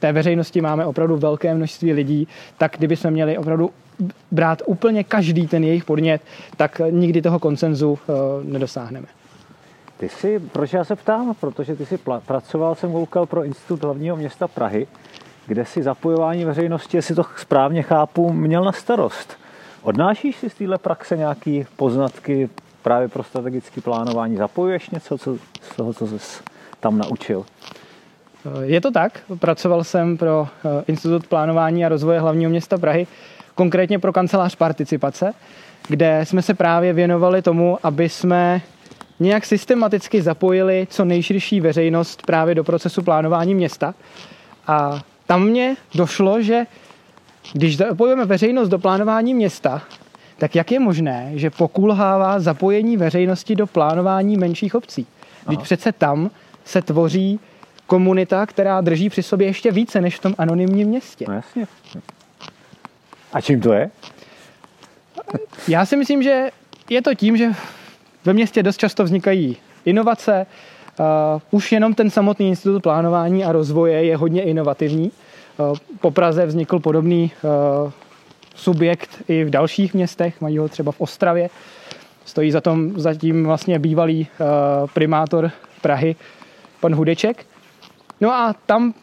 té 0.01 0.12
veřejnosti 0.12 0.62
máme 0.62 0.86
opravdu 0.86 1.17
velké 1.17 1.53
množství 1.53 1.93
lidí, 1.93 2.27
tak 2.58 2.75
kdyby 2.77 2.96
jsme 2.96 3.12
měli 3.12 3.38
opravdu 3.38 3.70
brát 4.31 4.62
úplně 4.65 5.03
každý 5.03 5.48
ten 5.48 5.63
jejich 5.63 5.86
podnět, 5.86 6.22
tak 6.58 6.81
nikdy 6.89 7.22
toho 7.22 7.39
koncenzu 7.39 8.00
nedosáhneme. 8.43 9.08
Ty 9.98 10.10
jsi, 10.10 10.39
proč 10.39 10.74
já 10.74 10.84
se 10.84 10.96
ptám? 10.96 11.36
Protože 11.39 11.75
ty 11.75 11.86
jsi 11.86 12.00
pracoval, 12.25 12.75
jsem 12.75 12.91
koukal 12.91 13.25
pro 13.25 13.43
Institut 13.43 13.84
hlavního 13.84 14.15
města 14.15 14.48
Prahy 14.48 14.88
kde 15.51 15.65
si 15.65 15.84
zapojování 15.84 16.46
veřejnosti, 16.46 16.98
jestli 16.98 17.15
to 17.15 17.25
správně 17.38 17.84
chápu, 17.84 18.34
měl 18.34 18.63
na 18.63 18.72
starost. 18.72 19.38
Odnášíš 19.81 20.36
si 20.36 20.50
z 20.50 20.53
téhle 20.53 20.77
praxe 20.77 21.17
nějaké 21.17 21.63
poznatky 21.75 22.50
právě 22.81 23.08
pro 23.08 23.24
strategické 23.24 23.81
plánování? 23.81 24.38
Zapojuješ 24.38 24.89
něco 24.89 25.17
co, 25.17 25.38
z 25.62 25.75
toho, 25.75 25.93
co 25.93 26.08
jsi 26.08 26.43
tam 26.79 26.98
naučil? 26.98 27.46
Je 28.63 28.81
to 28.81 28.91
tak. 28.91 29.19
Pracoval 29.39 29.83
jsem 29.83 30.17
pro 30.17 30.48
eh, 30.65 30.83
Institut 30.88 31.27
plánování 31.27 31.86
a 31.86 31.89
rozvoje 31.89 32.19
hlavního 32.19 32.50
města 32.50 32.77
Prahy, 32.77 33.07
konkrétně 33.55 34.00
pro 34.00 34.13
kancelář 34.13 34.55
participace, 34.55 35.33
kde 35.88 36.25
jsme 36.25 36.41
se 36.41 36.53
právě 36.53 36.93
věnovali 36.93 37.41
tomu, 37.41 37.77
aby 37.83 38.10
jsme 38.10 38.62
nějak 39.19 39.45
systematicky 39.45 40.21
zapojili 40.21 40.88
co 40.89 41.05
nejširší 41.05 41.62
veřejnost 41.62 42.21
právě 42.25 42.55
do 42.55 42.63
procesu 42.63 43.01
plánování 43.03 43.55
města. 43.55 43.93
A 44.67 45.01
tam 45.27 45.43
mě 45.43 45.75
došlo, 45.95 46.41
že 46.41 46.65
když 47.53 47.77
zapojíme 47.77 48.25
veřejnost 48.25 48.69
do 48.69 48.79
plánování 48.79 49.33
města, 49.33 49.81
tak 50.38 50.55
jak 50.55 50.71
je 50.71 50.79
možné, 50.79 51.31
že 51.36 51.50
pokulhává 51.50 52.39
zapojení 52.39 52.98
veřejnosti 52.98 53.55
do 53.55 53.67
plánování 53.67 54.38
menších 54.38 54.75
obcí? 54.75 55.07
Když 55.48 55.60
přece 55.60 55.91
tam 55.91 56.29
se 56.65 56.81
tvoří 56.81 57.39
komunita, 57.91 58.45
která 58.45 58.81
drží 58.81 59.10
při 59.10 59.24
sobě 59.24 59.48
ještě 59.48 59.71
více 59.71 60.01
než 60.01 60.15
v 60.15 60.21
tom 60.21 60.36
anonymním 60.38 60.88
městě. 60.88 61.25
No 61.27 61.33
jasně. 61.33 61.67
A 63.33 63.41
čím 63.41 63.62
to 63.62 63.74
je? 63.74 63.91
Já 65.67 65.86
si 65.86 65.98
myslím, 65.98 66.24
že 66.24 66.50
je 66.89 67.01
to 67.01 67.15
tím, 67.15 67.38
že 67.38 67.51
ve 68.25 68.33
městě 68.33 68.63
dost 68.63 68.77
často 68.77 69.03
vznikají 69.03 69.57
inovace, 69.86 70.45
Uh, 71.00 71.41
už 71.51 71.71
jenom 71.71 71.93
ten 71.93 72.10
samotný 72.10 72.48
institut 72.48 72.83
plánování 72.83 73.45
a 73.45 73.51
rozvoje 73.51 74.03
je 74.05 74.17
hodně 74.17 74.43
inovativní. 74.43 75.12
Uh, 75.57 75.77
po 76.01 76.12
Praze 76.12 76.45
vznikl 76.45 76.79
podobný 76.79 77.31
uh, 77.43 77.91
subjekt 78.55 79.10
i 79.27 79.43
v 79.43 79.50
dalších 79.50 79.93
městech, 79.93 80.41
mají 80.41 80.57
ho 80.57 80.69
třeba 80.69 80.91
v 80.91 81.01
Ostravě. 81.01 81.50
Stojí 82.25 82.51
za 82.51 82.62
tom 82.62 83.00
zatím 83.00 83.45
vlastně 83.45 83.79
bývalý 83.79 84.27
primátor 84.93 85.51
Prahy, 85.81 86.15
pan 86.79 86.95
Hudeček. 86.95 87.45
No 88.21 88.33
a 88.33 88.55
tam 88.65 88.93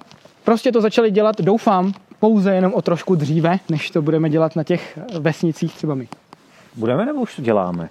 prostě 0.44 0.72
to 0.72 0.80
začali 0.80 1.10
dělat, 1.10 1.40
doufám, 1.40 1.92
pouze 2.18 2.54
jenom 2.54 2.74
o 2.74 2.82
trošku 2.82 3.14
dříve, 3.14 3.58
než 3.68 3.90
to 3.90 4.02
budeme 4.02 4.30
dělat 4.30 4.56
na 4.56 4.64
těch 4.64 4.98
vesnicích 5.20 5.74
třeba 5.74 5.94
my. 5.94 6.08
Budeme 6.76 7.06
nebo 7.06 7.20
už 7.20 7.36
to 7.36 7.42
děláme? 7.42 7.88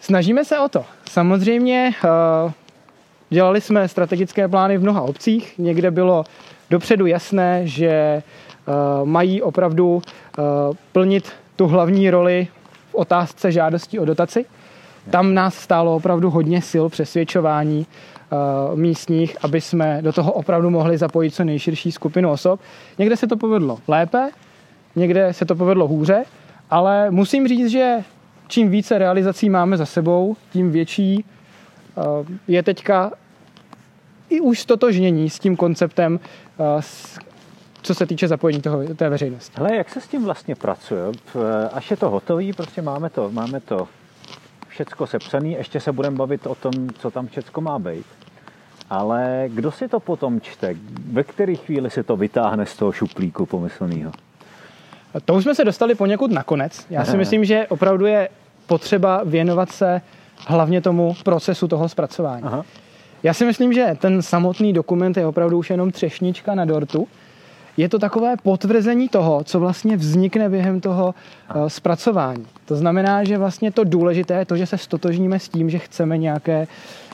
Snažíme 0.00 0.44
se 0.44 0.58
o 0.58 0.68
to. 0.68 0.84
Samozřejmě 1.10 1.92
eh, 2.04 2.52
dělali 3.30 3.60
jsme 3.60 3.88
strategické 3.88 4.48
plány 4.48 4.78
v 4.78 4.82
mnoha 4.82 5.00
obcích. 5.02 5.58
Někde 5.58 5.90
bylo 5.90 6.24
dopředu 6.70 7.06
jasné, 7.06 7.66
že 7.66 7.88
eh, 7.88 8.22
mají 9.04 9.42
opravdu 9.42 10.02
eh, 10.02 10.42
plnit 10.92 11.32
tu 11.56 11.66
hlavní 11.66 12.10
roli 12.10 12.48
v 12.90 12.94
otázce 12.94 13.52
žádostí 13.52 13.98
o 13.98 14.04
dotaci. 14.04 14.44
Tam 15.10 15.34
nás 15.34 15.54
stálo 15.54 15.96
opravdu 15.96 16.30
hodně 16.30 16.62
sil 16.70 16.84
přesvědčování 16.88 17.86
místních, 18.74 19.36
aby 19.42 19.60
jsme 19.60 20.02
do 20.02 20.12
toho 20.12 20.32
opravdu 20.32 20.70
mohli 20.70 20.98
zapojit 20.98 21.30
co 21.30 21.44
nejširší 21.44 21.92
skupinu 21.92 22.30
osob. 22.30 22.60
Někde 22.98 23.16
se 23.16 23.26
to 23.26 23.36
povedlo 23.36 23.78
lépe, 23.88 24.30
někde 24.96 25.32
se 25.32 25.44
to 25.44 25.54
povedlo 25.54 25.88
hůře, 25.88 26.24
ale 26.70 27.10
musím 27.10 27.48
říct, 27.48 27.70
že 27.70 27.96
čím 28.48 28.70
více 28.70 28.98
realizací 28.98 29.50
máme 29.50 29.76
za 29.76 29.86
sebou, 29.86 30.36
tím 30.52 30.70
větší 30.70 31.24
eh, 31.24 32.02
je 32.48 32.62
teďka 32.62 33.12
i 34.28 34.40
už 34.40 34.60
stotožnění 34.60 35.30
s 35.30 35.38
tím 35.38 35.56
konceptem, 35.56 36.20
eh, 36.60 36.82
co 37.82 37.94
se 37.94 38.06
týče 38.06 38.28
zapojení 38.28 38.62
toho, 38.62 38.84
té 38.94 39.08
veřejnosti. 39.08 39.54
Hele, 39.56 39.76
jak 39.76 39.90
se 39.90 40.00
s 40.00 40.08
tím 40.08 40.24
vlastně 40.24 40.54
pracuje? 40.54 41.02
Až 41.72 41.90
je 41.90 41.96
to 41.96 42.10
hotový, 42.10 42.52
prostě 42.52 42.82
máme 42.82 43.10
to, 43.10 43.30
máme 43.30 43.60
to 43.60 43.88
všecko 44.76 45.06
sepsané, 45.06 45.48
ještě 45.48 45.80
se 45.80 45.92
budeme 45.92 46.16
bavit 46.16 46.46
o 46.46 46.54
tom, 46.54 46.72
co 46.98 47.10
tam 47.10 47.26
všecko 47.26 47.60
má 47.60 47.78
být. 47.78 48.06
Ale 48.90 49.44
kdo 49.48 49.72
si 49.72 49.88
to 49.88 50.00
potom 50.00 50.40
čte? 50.40 50.74
Ve 51.12 51.24
které 51.24 51.54
chvíli 51.54 51.90
se 51.90 52.02
to 52.02 52.16
vytáhne 52.16 52.66
z 52.66 52.76
toho 52.76 52.92
šuplíku 52.92 53.46
pomyslného? 53.46 54.12
To 55.24 55.34
už 55.34 55.44
jsme 55.44 55.54
se 55.54 55.64
dostali 55.64 55.94
poněkud 55.94 56.30
nakonec. 56.30 56.86
Já 56.90 57.04
si 57.04 57.16
myslím, 57.16 57.44
že 57.44 57.66
opravdu 57.68 58.06
je 58.06 58.28
potřeba 58.66 59.22
věnovat 59.24 59.72
se 59.72 60.00
hlavně 60.46 60.80
tomu 60.80 61.16
procesu 61.24 61.68
toho 61.68 61.88
zpracování. 61.88 62.42
Aha. 62.42 62.64
Já 63.22 63.34
si 63.34 63.44
myslím, 63.44 63.72
že 63.72 63.96
ten 63.98 64.22
samotný 64.22 64.72
dokument 64.72 65.16
je 65.16 65.26
opravdu 65.26 65.58
už 65.58 65.70
jenom 65.70 65.90
třešnička 65.90 66.54
na 66.54 66.64
dortu. 66.64 67.08
Je 67.76 67.88
to 67.88 67.98
takové 67.98 68.36
potvrzení 68.42 69.08
toho, 69.08 69.44
co 69.44 69.60
vlastně 69.60 69.96
vznikne 69.96 70.48
během 70.48 70.80
toho 70.80 71.14
uh, 71.54 71.68
zpracování. 71.68 72.46
To 72.64 72.76
znamená, 72.76 73.24
že 73.24 73.38
vlastně 73.38 73.72
to 73.72 73.84
důležité 73.84 74.34
je 74.34 74.44
to, 74.44 74.56
že 74.56 74.66
se 74.66 74.78
stotožníme 74.78 75.38
s 75.38 75.48
tím, 75.48 75.70
že 75.70 75.78
chceme 75.78 76.18
nějaké 76.18 76.66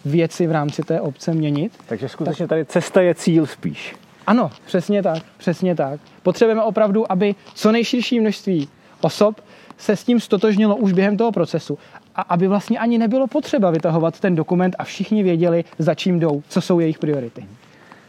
věci 0.04 0.46
v 0.46 0.52
rámci 0.52 0.82
té 0.82 1.00
obce 1.00 1.34
měnit. 1.34 1.72
Takže 1.86 2.08
skutečně 2.08 2.48
tady 2.48 2.64
cesta 2.64 3.02
je 3.02 3.14
cíl 3.14 3.46
spíš. 3.46 3.96
Ano, 4.26 4.50
přesně 4.66 5.02
tak, 5.02 5.22
přesně 5.36 5.74
tak. 5.74 6.00
Potřebujeme 6.22 6.62
opravdu, 6.62 7.12
aby 7.12 7.34
co 7.54 7.72
nejširší 7.72 8.20
množství 8.20 8.68
osob 9.00 9.40
se 9.78 9.96
s 9.96 10.04
tím 10.04 10.20
stotožnilo 10.20 10.76
už 10.76 10.92
během 10.92 11.16
toho 11.16 11.32
procesu 11.32 11.78
a 12.14 12.22
aby 12.22 12.48
vlastně 12.48 12.78
ani 12.78 12.98
nebylo 12.98 13.26
potřeba 13.26 13.70
vytahovat 13.70 14.20
ten 14.20 14.34
dokument 14.34 14.76
a 14.78 14.84
všichni 14.84 15.22
věděli, 15.22 15.64
za 15.78 15.94
čím 15.94 16.20
jdou, 16.20 16.42
co 16.48 16.60
jsou 16.60 16.80
jejich 16.80 16.98
priority. 16.98 17.46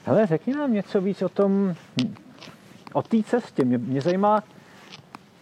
Hele, 0.06 0.28
řekni 0.28 0.54
nám 0.54 0.74
něco 0.74 1.02
víc 1.02 1.22
o 1.22 1.30
tom, 1.30 1.76
o 2.94 3.02
té 3.02 3.24
cestě. 3.24 3.66
Mě, 3.66 3.78
mě 3.78 4.02
zajímá, 4.02 4.44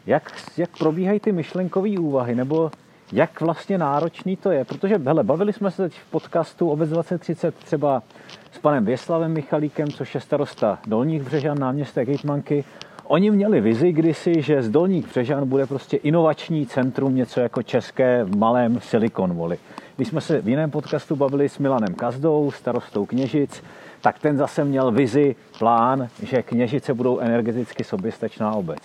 jak, 0.05 0.31
jak 0.57 0.77
probíhají 0.77 1.19
ty 1.19 1.31
myšlenkové 1.31 1.89
úvahy, 1.99 2.35
nebo 2.35 2.71
jak 3.11 3.41
vlastně 3.41 3.77
náročný 3.77 4.37
to 4.37 4.51
je. 4.51 4.65
Protože, 4.65 4.97
hele, 4.97 5.23
bavili 5.23 5.53
jsme 5.53 5.71
se 5.71 5.83
teď 5.83 5.99
v 5.99 6.11
podcastu 6.11 6.69
Obec 6.69 6.89
2030 6.89 7.55
třeba 7.55 8.03
s 8.51 8.59
panem 8.59 8.85
Věslavem 8.85 9.33
Michalíkem, 9.33 9.87
což 9.87 10.15
je 10.15 10.21
starosta 10.21 10.79
Dolních 10.87 11.23
Břežan, 11.23 11.59
náměstek 11.59 12.07
Hejtmanky. 12.07 12.63
Oni 13.03 13.31
měli 13.31 13.61
vizi 13.61 13.91
kdysi, 13.91 14.41
že 14.41 14.63
z 14.63 14.69
Dolních 14.69 15.07
Břežan 15.07 15.49
bude 15.49 15.65
prostě 15.65 15.97
inovační 15.97 16.65
centrum, 16.65 17.15
něco 17.15 17.39
jako 17.39 17.63
české 17.63 18.23
v 18.23 18.37
malém 18.37 18.79
Silicon 18.79 19.37
Valley. 19.37 19.57
Když 19.95 20.07
jsme 20.07 20.21
se 20.21 20.41
v 20.41 20.49
jiném 20.49 20.71
podcastu 20.71 21.15
bavili 21.15 21.49
s 21.49 21.57
Milanem 21.57 21.95
Kazdou, 21.95 22.51
starostou 22.51 23.05
Kněžic, 23.05 23.63
tak 24.01 24.19
ten 24.19 24.37
zase 24.37 24.63
měl 24.63 24.91
vizi, 24.91 25.35
plán, 25.59 26.07
že 26.23 26.43
Kněžice 26.43 26.93
budou 26.93 27.19
energeticky 27.19 27.83
soběstačná 27.83 28.51
obec. 28.51 28.79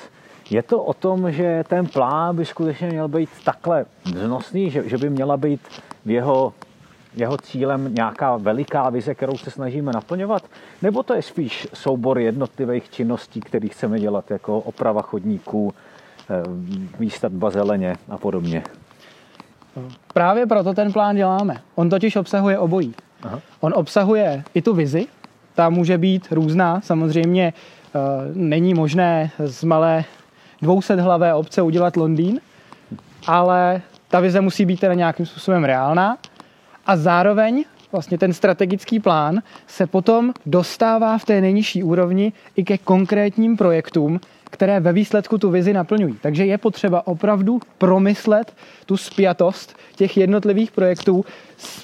Je 0.50 0.62
to 0.62 0.82
o 0.82 0.94
tom, 0.94 1.32
že 1.32 1.64
ten 1.68 1.86
plán 1.86 2.36
by 2.36 2.44
skutečně 2.44 2.86
měl 2.86 3.08
být 3.08 3.28
takhle 3.44 3.84
vznosný, 4.04 4.70
že, 4.70 4.88
že 4.88 4.98
by 4.98 5.10
měla 5.10 5.36
být 5.36 5.60
v 6.04 6.10
jeho, 6.10 6.52
jeho 7.14 7.36
cílem 7.36 7.94
nějaká 7.94 8.36
veliká 8.36 8.90
vize, 8.90 9.14
kterou 9.14 9.36
se 9.36 9.50
snažíme 9.50 9.92
naplňovat? 9.92 10.42
Nebo 10.82 11.02
to 11.02 11.14
je 11.14 11.22
spíš 11.22 11.68
soubor 11.74 12.18
jednotlivých 12.18 12.90
činností, 12.90 13.40
které 13.40 13.68
chceme 13.68 14.00
dělat, 14.00 14.30
jako 14.30 14.58
oprava 14.58 15.02
chodníků, 15.02 15.74
eh, 16.30 16.42
výstavba 16.98 17.50
zeleně 17.50 17.96
a 18.08 18.18
podobně? 18.18 18.62
Právě 20.14 20.46
proto 20.46 20.74
ten 20.74 20.92
plán 20.92 21.16
děláme. 21.16 21.60
On 21.74 21.90
totiž 21.90 22.16
obsahuje 22.16 22.58
obojí. 22.58 22.94
Aha. 23.22 23.40
On 23.60 23.72
obsahuje 23.76 24.44
i 24.54 24.62
tu 24.62 24.74
vizi, 24.74 25.06
ta 25.54 25.70
může 25.70 25.98
být 25.98 26.28
různá. 26.30 26.80
Samozřejmě 26.80 27.52
eh, 27.52 27.98
není 28.34 28.74
možné 28.74 29.30
z 29.38 29.64
malé 29.64 30.04
200 30.62 30.94
hlavé 30.94 31.34
obce 31.34 31.62
udělat 31.62 31.96
Londýn, 31.96 32.40
ale 33.26 33.82
ta 34.08 34.20
vize 34.20 34.40
musí 34.40 34.64
být 34.64 34.80
teda 34.80 34.94
nějakým 34.94 35.26
způsobem 35.26 35.64
reálná 35.64 36.18
a 36.86 36.96
zároveň 36.96 37.64
vlastně 37.92 38.18
ten 38.18 38.32
strategický 38.32 39.00
plán 39.00 39.42
se 39.66 39.86
potom 39.86 40.32
dostává 40.46 41.18
v 41.18 41.24
té 41.24 41.40
nejnižší 41.40 41.82
úrovni 41.82 42.32
i 42.56 42.64
ke 42.64 42.78
konkrétním 42.78 43.56
projektům, 43.56 44.20
které 44.50 44.80
ve 44.80 44.92
výsledku 44.92 45.38
tu 45.38 45.50
vizi 45.50 45.72
naplňují. 45.72 46.14
Takže 46.22 46.46
je 46.46 46.58
potřeba 46.58 47.06
opravdu 47.06 47.60
promyslet 47.78 48.54
tu 48.86 48.96
spjatost 48.96 49.76
těch 49.96 50.16
jednotlivých 50.16 50.70
projektů 50.70 51.24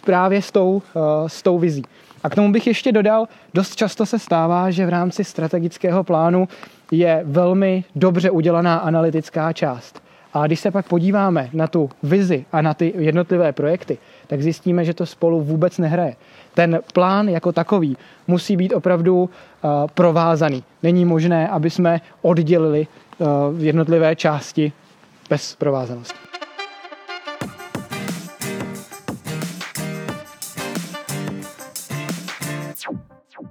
právě 0.05 0.43
s 0.43 0.51
tou, 0.51 0.83
eh, 0.97 1.29
s 1.29 1.43
tou 1.43 1.59
vizí. 1.59 1.83
A 2.25 2.31
k 2.31 2.35
tomu 2.35 2.53
bych 2.53 2.67
ještě 2.67 2.93
dodal, 2.93 3.29
dost 3.55 3.77
často 3.77 4.07
se 4.07 4.19
stává, 4.19 4.71
že 4.71 4.87
v 4.87 4.89
rámci 4.89 5.25
strategického 5.25 6.05
plánu 6.05 6.49
je 6.91 7.23
velmi 7.25 7.85
dobře 7.97 8.31
udělaná 8.31 8.79
analytická 8.79 9.53
část. 9.53 10.03
A 10.35 10.47
když 10.47 10.61
se 10.61 10.71
pak 10.71 10.89
podíváme 10.89 11.49
na 11.53 11.67
tu 11.67 11.91
vizi 12.03 12.45
a 12.53 12.63
na 12.63 12.75
ty 12.75 12.95
jednotlivé 12.97 13.53
projekty, 13.53 13.99
tak 14.27 14.43
zjistíme, 14.43 14.85
že 14.85 14.95
to 14.95 15.07
spolu 15.07 15.41
vůbec 15.41 15.79
nehraje. 15.79 16.17
Ten 16.55 16.81
plán 16.95 17.29
jako 17.29 17.53
takový 17.53 17.97
musí 18.27 18.57
být 18.57 18.73
opravdu 18.73 19.23
uh, 19.23 19.31
provázaný. 19.95 20.65
Není 20.83 21.05
možné, 21.05 21.49
aby 21.49 21.71
jsme 21.71 22.01
oddělili 22.23 22.87
uh, 23.19 23.27
jednotlivé 23.59 24.17
části 24.17 24.73
bez 25.31 25.57
provázanosti. 25.57 26.19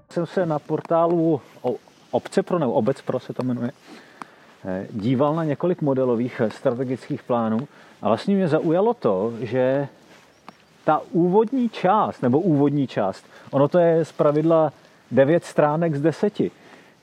Jsem 0.10 0.25
se 0.25 0.46
na 0.46 0.60
portálu 0.60 1.41
Obce 2.12 2.43
pro 2.43 2.60
nebo 2.60 2.74
Obec 2.74 3.01
pro 3.01 3.20
se 3.20 3.34
to 3.34 3.43
jmenuje, 3.43 3.72
eh, 4.65 4.88
díval 4.89 5.36
na 5.36 5.43
několik 5.43 5.81
modelových 5.81 6.41
strategických 6.50 7.24
plánů 7.24 7.67
a 8.01 8.08
vlastně 8.08 8.36
mě 8.36 8.48
zaujalo 8.48 8.93
to, 8.93 9.34
že 9.41 9.88
ta 10.85 11.01
úvodní 11.11 11.69
část, 11.69 12.21
nebo 12.21 12.39
úvodní 12.39 12.88
část, 12.88 13.25
ono 13.51 13.67
to 13.67 13.79
je 13.79 14.05
z 14.05 14.11
pravidla 14.11 14.73
9 15.11 15.45
stránek 15.45 15.95
z 15.95 16.01
10, 16.01 16.33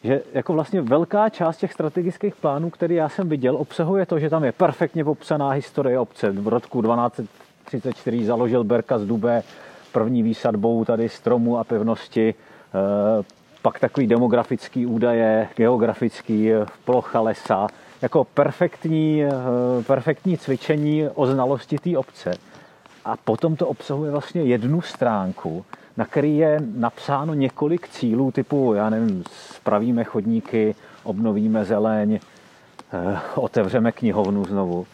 že 0.04 0.22
jako 0.34 0.52
vlastně 0.52 0.80
velká 0.80 1.28
část 1.28 1.56
těch 1.56 1.72
strategických 1.72 2.36
plánů, 2.36 2.70
které 2.70 2.94
já 2.94 3.08
jsem 3.08 3.28
viděl, 3.28 3.56
obsahuje 3.56 4.06
to, 4.06 4.18
že 4.18 4.30
tam 4.30 4.44
je 4.44 4.52
perfektně 4.52 5.04
popsaná 5.04 5.50
historie 5.50 5.98
obce. 5.98 6.30
V 6.30 6.48
roku 6.48 6.82
1234 6.82 8.24
založil 8.24 8.64
Berka 8.64 8.98
z 8.98 9.06
Dubé 9.06 9.42
první 9.92 10.22
výsadbou 10.22 10.84
tady 10.84 11.08
stromů 11.08 11.58
a 11.58 11.64
pevnosti, 11.64 12.34
eh, 12.34 13.24
pak 13.62 13.80
takový 13.80 14.06
demografický 14.06 14.86
údaje, 14.86 15.48
geografický, 15.56 16.50
plocha 16.84 17.20
lesa, 17.20 17.66
jako 18.02 18.24
perfektní, 18.24 19.24
eh, 19.24 19.30
perfektní 19.86 20.38
cvičení 20.38 21.08
o 21.14 21.26
znalosti 21.26 21.78
té 21.78 21.98
obce. 21.98 22.30
A 23.08 23.16
potom 23.16 23.56
to 23.56 23.68
obsahuje 23.68 24.10
vlastně 24.10 24.42
jednu 24.42 24.80
stránku, 24.80 25.64
na 25.96 26.04
který 26.04 26.38
je 26.38 26.60
napsáno 26.74 27.34
několik 27.34 27.88
cílů 27.88 28.32
typu, 28.32 28.74
já 28.74 28.90
nevím, 28.90 29.24
spravíme 29.30 30.04
chodníky, 30.04 30.74
obnovíme 31.02 31.64
zeleň, 31.64 32.18
eh, 32.92 33.18
otevřeme 33.34 33.92
knihovnu 33.92 34.44
znovu. 34.44 34.86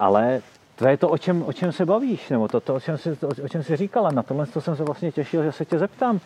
Ale 0.00 0.42
to 0.76 0.88
je 0.88 0.96
to, 0.96 1.08
o 1.08 1.18
čem, 1.18 1.42
o 1.42 1.52
čem 1.52 1.72
se 1.72 1.86
bavíš, 1.86 2.28
nebo 2.28 2.48
to, 2.48 2.60
to 2.60 2.74
o, 2.74 2.80
čem 2.80 2.98
jsi, 2.98 3.10
o, 3.10 3.44
o 3.44 3.48
čem 3.48 3.62
jsi 3.62 3.76
říkala. 3.76 4.10
Na 4.10 4.22
tohle 4.22 4.46
to 4.46 4.60
jsem 4.60 4.76
se 4.76 4.84
vlastně 4.84 5.12
těšil, 5.12 5.42
že 5.42 5.52
se 5.52 5.64
tě 5.64 5.78
zeptám. 5.78 6.20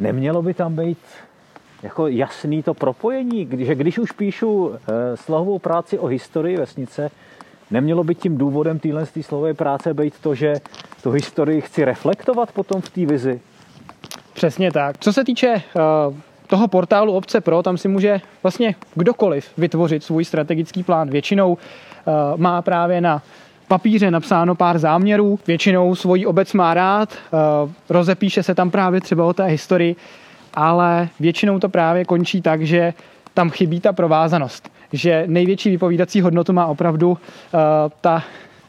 Nemělo 0.00 0.42
by 0.42 0.54
tam 0.54 0.76
být 0.76 0.98
jako 1.82 2.06
jasný 2.06 2.62
to 2.62 2.74
propojení, 2.74 3.48
že 3.58 3.74
když 3.74 3.98
už 3.98 4.12
píšu 4.12 4.74
eh, 4.74 5.16
slohovou 5.16 5.58
práci 5.58 5.98
o 5.98 6.06
historii 6.06 6.56
vesnice, 6.56 7.10
Nemělo 7.70 8.04
by 8.04 8.14
tím 8.14 8.38
důvodem 8.38 8.78
téhle 8.78 9.06
slové 9.20 9.54
práce 9.54 9.94
být 9.94 10.14
to, 10.20 10.34
že 10.34 10.54
tu 11.02 11.10
historii 11.10 11.60
chci 11.60 11.84
reflektovat 11.84 12.52
potom 12.52 12.80
v 12.80 12.90
té 12.90 13.06
vizi? 13.06 13.40
Přesně 14.32 14.72
tak. 14.72 14.98
Co 14.98 15.12
se 15.12 15.24
týče 15.24 15.54
uh, 15.54 16.14
toho 16.46 16.68
portálu 16.68 17.12
Obce 17.12 17.40
Pro, 17.40 17.62
tam 17.62 17.78
si 17.78 17.88
může 17.88 18.20
vlastně 18.42 18.74
kdokoliv 18.94 19.48
vytvořit 19.58 20.04
svůj 20.04 20.24
strategický 20.24 20.82
plán. 20.82 21.10
Většinou 21.10 21.52
uh, 21.52 21.56
má 22.36 22.62
právě 22.62 23.00
na 23.00 23.22
papíře 23.68 24.10
napsáno 24.10 24.54
pár 24.54 24.78
záměrů, 24.78 25.38
většinou 25.46 25.94
svoji 25.94 26.26
obec 26.26 26.52
má 26.52 26.74
rád, 26.74 27.12
uh, 27.12 27.70
rozepíše 27.88 28.42
se 28.42 28.54
tam 28.54 28.70
právě 28.70 29.00
třeba 29.00 29.24
o 29.24 29.32
té 29.32 29.44
historii, 29.44 29.96
ale 30.54 31.08
většinou 31.20 31.58
to 31.58 31.68
právě 31.68 32.04
končí 32.04 32.42
tak, 32.42 32.62
že 32.62 32.94
tam 33.34 33.50
chybí 33.50 33.80
ta 33.80 33.92
provázanost, 33.92 34.70
že 34.92 35.24
největší 35.26 35.70
vypovídací 35.70 36.20
hodnotu 36.20 36.52
má 36.52 36.66
opravdu 36.66 37.10
uh, 37.10 37.16
ta 38.00 38.24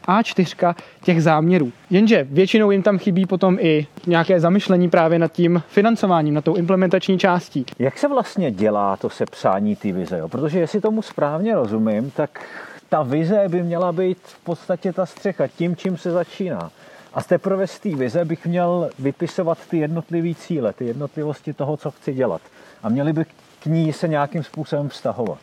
A4 0.08 0.74
těch 1.02 1.22
záměrů. 1.22 1.72
Jenže 1.90 2.26
většinou 2.30 2.70
jim 2.70 2.82
tam 2.82 2.98
chybí 2.98 3.26
potom 3.26 3.58
i 3.60 3.86
nějaké 4.06 4.40
zamyšlení 4.40 4.90
právě 4.90 5.18
nad 5.18 5.32
tím 5.32 5.62
financováním, 5.68 6.34
nad 6.34 6.44
tou 6.44 6.54
implementační 6.54 7.18
částí. 7.18 7.66
Jak 7.78 7.98
se 7.98 8.08
vlastně 8.08 8.50
dělá 8.50 8.96
to 8.96 9.10
sepsání 9.10 9.76
té 9.76 9.92
vize? 9.92 10.18
Jo? 10.18 10.28
Protože 10.28 10.58
jestli 10.58 10.80
tomu 10.80 11.02
správně 11.02 11.54
rozumím, 11.54 12.10
tak 12.10 12.46
ta 12.88 13.02
vize 13.02 13.44
by 13.48 13.62
měla 13.62 13.92
být 13.92 14.18
v 14.22 14.38
podstatě 14.38 14.92
ta 14.92 15.06
střecha, 15.06 15.46
tím, 15.46 15.76
čím 15.76 15.96
se 15.96 16.10
začíná. 16.10 16.70
A 17.14 17.22
z 17.22 17.26
teprve 17.26 17.66
z 17.66 17.78
té 17.78 17.88
vize 17.88 18.24
bych 18.24 18.46
měl 18.46 18.90
vypisovat 18.98 19.58
ty 19.70 19.78
jednotlivé 19.78 20.34
cíle, 20.34 20.72
ty 20.72 20.84
jednotlivosti 20.84 21.52
toho, 21.52 21.76
co 21.76 21.90
chci 21.90 22.14
dělat. 22.14 22.40
A 22.82 22.88
měli 22.88 23.12
by 23.12 23.24
k 23.62 23.66
ní 23.66 23.92
se 23.92 24.08
nějakým 24.08 24.42
způsobem 24.42 24.88
vztahovat. 24.88 25.38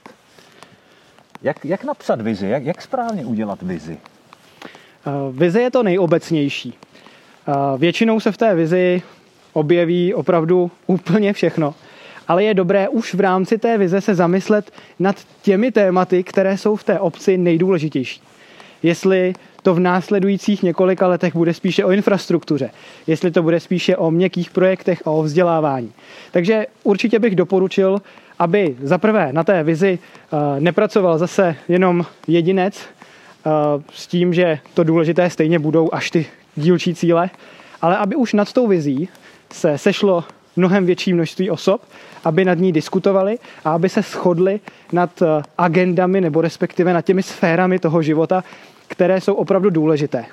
Jak, 1.44 1.66
jak 1.66 1.84
napsat 1.84 2.22
vizi? 2.22 2.48
Jak, 2.48 2.66
jak 2.66 2.82
správně 2.82 3.26
udělat 3.26 3.62
vizi? 3.62 3.98
Uh, 5.08 5.36
vize 5.36 5.62
je 5.62 5.72
to 5.72 5.84
nejobecnější. 5.84 6.74
Uh, 7.48 7.80
většinou 7.80 8.20
se 8.20 8.32
v 8.32 8.38
té 8.38 8.56
vizi 8.56 9.02
objeví 9.54 10.14
opravdu 10.14 10.72
úplně 10.88 11.34
všechno. 11.34 11.76
Ale 12.28 12.44
je 12.44 12.54
dobré 12.54 12.90
už 12.90 13.14
v 13.14 13.20
rámci 13.20 13.58
té 13.58 13.78
vize 13.78 14.02
se 14.02 14.16
zamyslet 14.16 14.72
nad 15.00 15.16
těmi 15.42 15.72
tématy, 15.72 16.24
které 16.24 16.58
jsou 16.58 16.76
v 16.76 16.84
té 16.84 17.00
obci 17.00 17.38
nejdůležitější. 17.38 18.22
Jestli 18.84 19.34
to 19.62 19.74
v 19.74 19.80
následujících 19.80 20.64
několika 20.64 21.08
letech 21.08 21.36
bude 21.36 21.54
spíše 21.54 21.86
o 21.86 21.92
infrastruktuře, 21.92 22.70
jestli 23.08 23.32
to 23.32 23.44
bude 23.44 23.60
spíše 23.60 23.98
o 23.98 24.12
měkkých 24.12 24.50
projektech 24.50 25.02
a 25.06 25.12
o 25.12 25.24
vzdělávání. 25.24 25.92
Takže 26.32 26.66
určitě 26.84 27.20
bych 27.20 27.36
doporučil, 27.36 28.02
aby 28.40 28.76
za 28.82 28.98
prvé 28.98 29.34
na 29.34 29.44
té 29.44 29.64
vizi 29.64 30.00
eh, 30.00 30.38
nepracoval 30.60 31.18
zase 31.18 31.56
jenom 31.68 32.06
jedinec 32.28 32.82
eh, 32.82 33.50
s 33.94 34.08
tím, 34.08 34.34
že 34.34 34.60
to 34.74 34.84
důležité 34.84 35.30
stejně 35.30 35.60
budou 35.60 35.90
až 35.92 36.12
ty 36.12 36.26
dílčí 36.56 36.96
cíle, 36.96 37.30
ale 37.82 37.98
aby 37.98 38.16
už 38.16 38.34
nad 38.34 38.54
tou 38.54 38.68
vizí 38.68 39.10
se 39.52 39.78
sešlo 39.78 40.24
mnohem 40.56 40.86
větší 40.86 41.14
množství 41.14 41.52
osob, 41.52 41.82
aby 42.24 42.46
nad 42.46 42.58
ní 42.58 42.72
diskutovali 42.72 43.40
a 43.66 43.72
aby 43.72 43.90
se 43.90 44.02
shodli 44.02 44.60
nad 44.92 45.22
eh, 45.22 45.44
agendami 45.58 46.22
nebo 46.22 46.42
respektive 46.42 46.94
nad 46.94 47.02
těmi 47.02 47.24
sférami 47.24 47.80
toho 47.80 48.02
života, 48.02 48.44
které 48.88 49.22
jsou 49.22 49.34
opravdu 49.34 49.70
důležité. 49.70 50.26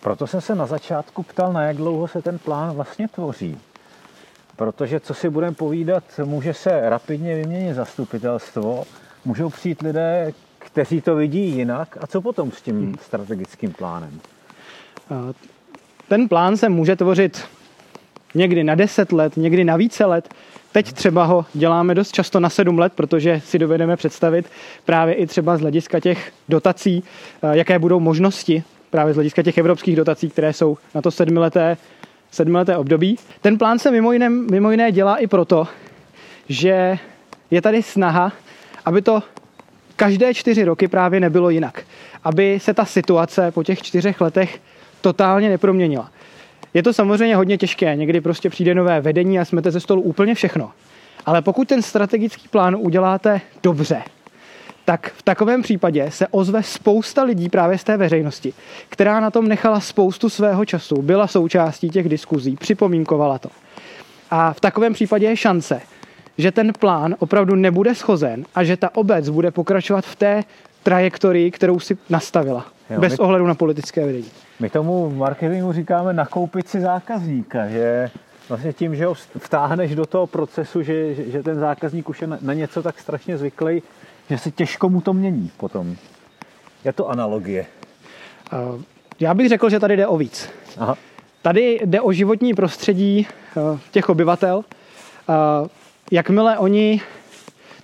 Proto 0.00 0.26
jsem 0.26 0.40
se 0.40 0.54
na 0.54 0.66
začátku 0.66 1.22
ptal, 1.22 1.52
na 1.52 1.62
jak 1.62 1.76
dlouho 1.76 2.08
se 2.08 2.22
ten 2.22 2.38
plán 2.38 2.74
vlastně 2.74 3.08
tvoří. 3.08 3.58
Protože, 4.56 5.00
co 5.00 5.14
si 5.14 5.30
budeme 5.30 5.54
povídat, 5.54 6.04
může 6.24 6.54
se 6.54 6.90
rapidně 6.90 7.34
vyměnit 7.34 7.74
zastupitelstvo, 7.74 8.84
můžou 9.24 9.50
přijít 9.50 9.82
lidé, 9.82 10.32
kteří 10.58 11.00
to 11.00 11.16
vidí 11.16 11.56
jinak. 11.56 11.98
A 12.00 12.06
co 12.06 12.20
potom 12.20 12.52
s 12.52 12.62
tím 12.62 12.76
hmm. 12.76 12.96
strategickým 13.02 13.72
plánem? 13.72 14.20
Ten 16.08 16.28
plán 16.28 16.56
se 16.56 16.68
může 16.68 16.96
tvořit 16.96 17.44
někdy 18.34 18.64
na 18.64 18.74
10 18.74 19.12
let, 19.12 19.36
někdy 19.36 19.64
na 19.64 19.76
více 19.76 20.04
let. 20.04 20.34
Teď 20.72 20.92
třeba 20.92 21.24
ho 21.24 21.46
děláme 21.54 21.94
dost 21.94 22.12
často 22.12 22.40
na 22.40 22.50
7 22.50 22.78
let, 22.78 22.92
protože 22.92 23.40
si 23.44 23.58
dovedeme 23.58 23.96
představit 23.96 24.46
právě 24.84 25.14
i 25.14 25.26
třeba 25.26 25.56
z 25.56 25.60
hlediska 25.60 26.00
těch 26.00 26.32
dotací, 26.48 27.04
jaké 27.52 27.78
budou 27.78 28.00
možnosti 28.00 28.64
právě 28.90 29.12
z 29.12 29.16
hlediska 29.16 29.42
těch 29.42 29.58
evropských 29.58 29.96
dotací, 29.96 30.30
které 30.30 30.52
jsou 30.52 30.78
na 30.94 31.02
to 31.02 31.10
sedmileté, 31.10 31.76
sedmileté 32.34 32.76
období. 32.76 33.16
Ten 33.40 33.58
plán 33.58 33.78
se 33.78 33.90
mimo 33.90 34.12
jiné, 34.12 34.30
mimo 34.30 34.70
jiné 34.70 34.92
dělá 34.92 35.16
i 35.16 35.26
proto, 35.26 35.68
že 36.48 36.98
je 37.50 37.62
tady 37.62 37.82
snaha, 37.82 38.32
aby 38.84 39.02
to 39.02 39.22
každé 39.96 40.34
čtyři 40.34 40.64
roky 40.64 40.88
právě 40.88 41.20
nebylo 41.20 41.50
jinak. 41.50 41.82
Aby 42.24 42.60
se 42.60 42.74
ta 42.74 42.84
situace 42.84 43.50
po 43.50 43.62
těch 43.62 43.82
čtyřech 43.82 44.20
letech 44.20 44.60
totálně 45.00 45.48
neproměnila. 45.48 46.10
Je 46.74 46.82
to 46.82 46.92
samozřejmě 46.92 47.36
hodně 47.36 47.58
těžké, 47.58 47.96
někdy 47.96 48.20
prostě 48.20 48.50
přijde 48.50 48.74
nové 48.74 49.00
vedení 49.00 49.38
a 49.38 49.44
smete 49.44 49.70
ze 49.70 49.80
stolu 49.80 50.02
úplně 50.02 50.34
všechno. 50.34 50.70
Ale 51.26 51.42
pokud 51.42 51.68
ten 51.68 51.82
strategický 51.82 52.48
plán 52.48 52.76
uděláte 52.78 53.40
dobře, 53.62 54.02
tak 54.84 55.12
v 55.16 55.22
takovém 55.22 55.62
případě 55.62 56.10
se 56.10 56.26
ozve 56.30 56.62
spousta 56.62 57.22
lidí 57.22 57.48
právě 57.48 57.78
z 57.78 57.84
té 57.84 57.96
veřejnosti, 57.96 58.52
která 58.88 59.20
na 59.20 59.30
tom 59.30 59.48
nechala 59.48 59.80
spoustu 59.80 60.28
svého 60.28 60.64
času, 60.64 61.02
byla 61.02 61.26
součástí 61.26 61.90
těch 61.90 62.08
diskuzí, 62.08 62.56
připomínkovala 62.56 63.38
to. 63.38 63.48
A 64.30 64.52
v 64.52 64.60
takovém 64.60 64.92
případě 64.92 65.26
je 65.26 65.36
šance, 65.36 65.80
že 66.38 66.52
ten 66.52 66.72
plán 66.72 67.14
opravdu 67.18 67.54
nebude 67.54 67.94
schozen 67.94 68.44
a 68.54 68.64
že 68.64 68.76
ta 68.76 68.96
obec 68.96 69.28
bude 69.28 69.50
pokračovat 69.50 70.04
v 70.04 70.16
té 70.16 70.44
trajektorii, 70.82 71.50
kterou 71.50 71.80
si 71.80 71.98
nastavila, 72.10 72.66
jo, 72.90 73.00
bez 73.00 73.12
my, 73.12 73.18
ohledu 73.18 73.46
na 73.46 73.54
politické 73.54 74.06
vedení. 74.06 74.30
My 74.60 74.70
tomu 74.70 75.10
marketingu 75.10 75.72
říkáme 75.72 76.12
nakoupit 76.12 76.68
si 76.68 76.80
zákazníka, 76.80 77.68
že 77.68 78.10
vlastně 78.48 78.72
tím, 78.72 78.96
že 78.96 79.06
ho 79.06 79.14
vtáhneš 79.38 79.94
do 79.94 80.06
toho 80.06 80.26
procesu, 80.26 80.82
že, 80.82 81.14
že 81.14 81.42
ten 81.42 81.58
zákazník 81.58 82.08
už 82.08 82.20
je 82.20 82.26
na, 82.26 82.38
na 82.40 82.54
něco 82.54 82.82
tak 82.82 82.98
strašně 82.98 83.38
zvyklý, 83.38 83.82
že 84.30 84.38
se 84.38 84.50
těžko 84.50 84.88
mu 84.88 85.00
to 85.00 85.12
mění 85.12 85.50
potom. 85.56 85.96
Je 86.84 86.92
to 86.92 87.08
analogie. 87.08 87.66
Já 89.20 89.34
bych 89.34 89.48
řekl, 89.48 89.70
že 89.70 89.80
tady 89.80 89.96
jde 89.96 90.06
o 90.06 90.16
víc. 90.16 90.48
Aha. 90.78 90.96
Tady 91.42 91.80
jde 91.84 92.00
o 92.00 92.12
životní 92.12 92.54
prostředí 92.54 93.26
eh, 93.26 93.78
těch 93.90 94.08
obyvatel. 94.08 94.64
Jakmile 96.10 96.58
oni, 96.58 97.00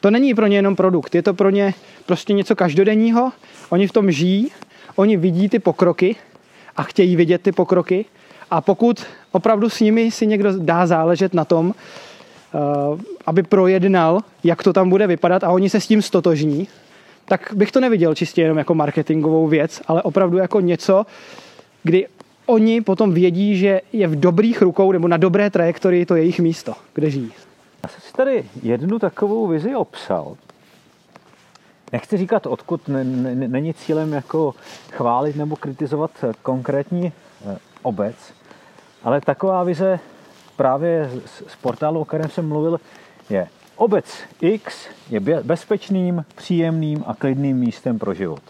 to 0.00 0.10
není 0.10 0.34
pro 0.34 0.46
ně 0.46 0.56
jenom 0.56 0.76
produkt, 0.76 1.14
je 1.14 1.22
to 1.22 1.34
pro 1.34 1.50
ně 1.50 1.74
prostě 2.06 2.32
něco 2.32 2.56
každodenního, 2.56 3.32
oni 3.70 3.86
v 3.86 3.92
tom 3.92 4.10
žijí, 4.10 4.50
oni 4.96 5.16
vidí 5.16 5.48
ty 5.48 5.58
pokroky 5.58 6.16
a 6.76 6.82
chtějí 6.82 7.16
vidět 7.16 7.42
ty 7.42 7.52
pokroky 7.52 8.04
a 8.50 8.60
pokud 8.60 9.06
opravdu 9.32 9.70
s 9.70 9.80
nimi 9.80 10.10
si 10.10 10.26
někdo 10.26 10.58
dá 10.58 10.86
záležet 10.86 11.34
na 11.34 11.44
tom, 11.44 11.74
eh, 11.74 12.58
aby 13.26 13.42
projednal, 13.42 14.20
jak 14.44 14.62
to 14.62 14.72
tam 14.72 14.90
bude 14.90 15.06
vypadat 15.06 15.44
a 15.44 15.50
oni 15.50 15.70
se 15.70 15.80
s 15.80 15.86
tím 15.86 16.02
stotožní, 16.02 16.68
tak 17.24 17.52
bych 17.54 17.72
to 17.72 17.80
neviděl 17.80 18.14
čistě 18.14 18.42
jenom 18.42 18.58
jako 18.58 18.74
marketingovou 18.74 19.46
věc, 19.46 19.82
ale 19.86 20.02
opravdu 20.02 20.38
jako 20.38 20.60
něco, 20.60 21.06
kdy 21.82 22.06
oni 22.46 22.80
potom 22.80 23.14
vědí, 23.14 23.56
že 23.56 23.80
je 23.92 24.06
v 24.06 24.20
dobrých 24.20 24.62
rukou 24.62 24.92
nebo 24.92 25.08
na 25.08 25.16
dobré 25.16 25.50
trajektorii 25.50 26.06
to 26.06 26.16
jejich 26.16 26.40
místo, 26.40 26.74
kde 26.94 27.10
žijí. 27.10 27.32
Já 27.82 27.88
jsem 27.88 28.00
si 28.00 28.12
tady 28.12 28.44
jednu 28.62 28.98
takovou 28.98 29.46
vizi 29.46 29.74
obsal. 29.74 30.36
Nechci 31.92 32.16
říkat, 32.16 32.46
odkud 32.46 32.80
není 33.34 33.74
cílem 33.74 34.12
jako 34.12 34.54
chválit 34.92 35.36
nebo 35.36 35.56
kritizovat 35.56 36.10
konkrétní 36.42 37.12
eh, 37.46 37.58
obec, 37.82 38.16
ale 39.02 39.20
taková 39.20 39.62
vize 39.64 40.00
právě 40.56 41.10
z 41.26 41.56
portálu, 41.56 42.00
o 42.00 42.04
kterém 42.04 42.30
jsem 42.30 42.48
mluvil, 42.48 42.80
je 43.30 43.48
obec 43.76 44.04
X 44.40 44.86
je 45.10 45.20
bezpečným, 45.42 46.24
příjemným 46.34 47.04
a 47.06 47.14
klidným 47.14 47.56
místem 47.56 47.98
pro 47.98 48.14
život. 48.14 48.42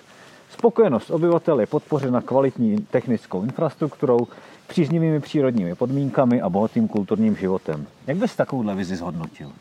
Spokojenost 0.50 1.10
obyvatel 1.10 1.60
je 1.60 1.66
podpořena 1.66 2.20
kvalitní 2.20 2.76
technickou 2.90 3.42
infrastrukturou, 3.42 4.26
příznivými 4.66 5.20
přírodními 5.20 5.74
podmínkami 5.74 6.40
a 6.40 6.48
bohatým 6.48 6.88
kulturním 6.88 7.36
životem. 7.36 7.86
Jak 8.06 8.16
bys 8.16 8.36
takovouhle 8.36 8.74
vizi 8.74 8.96
zhodnotil? 8.96 9.52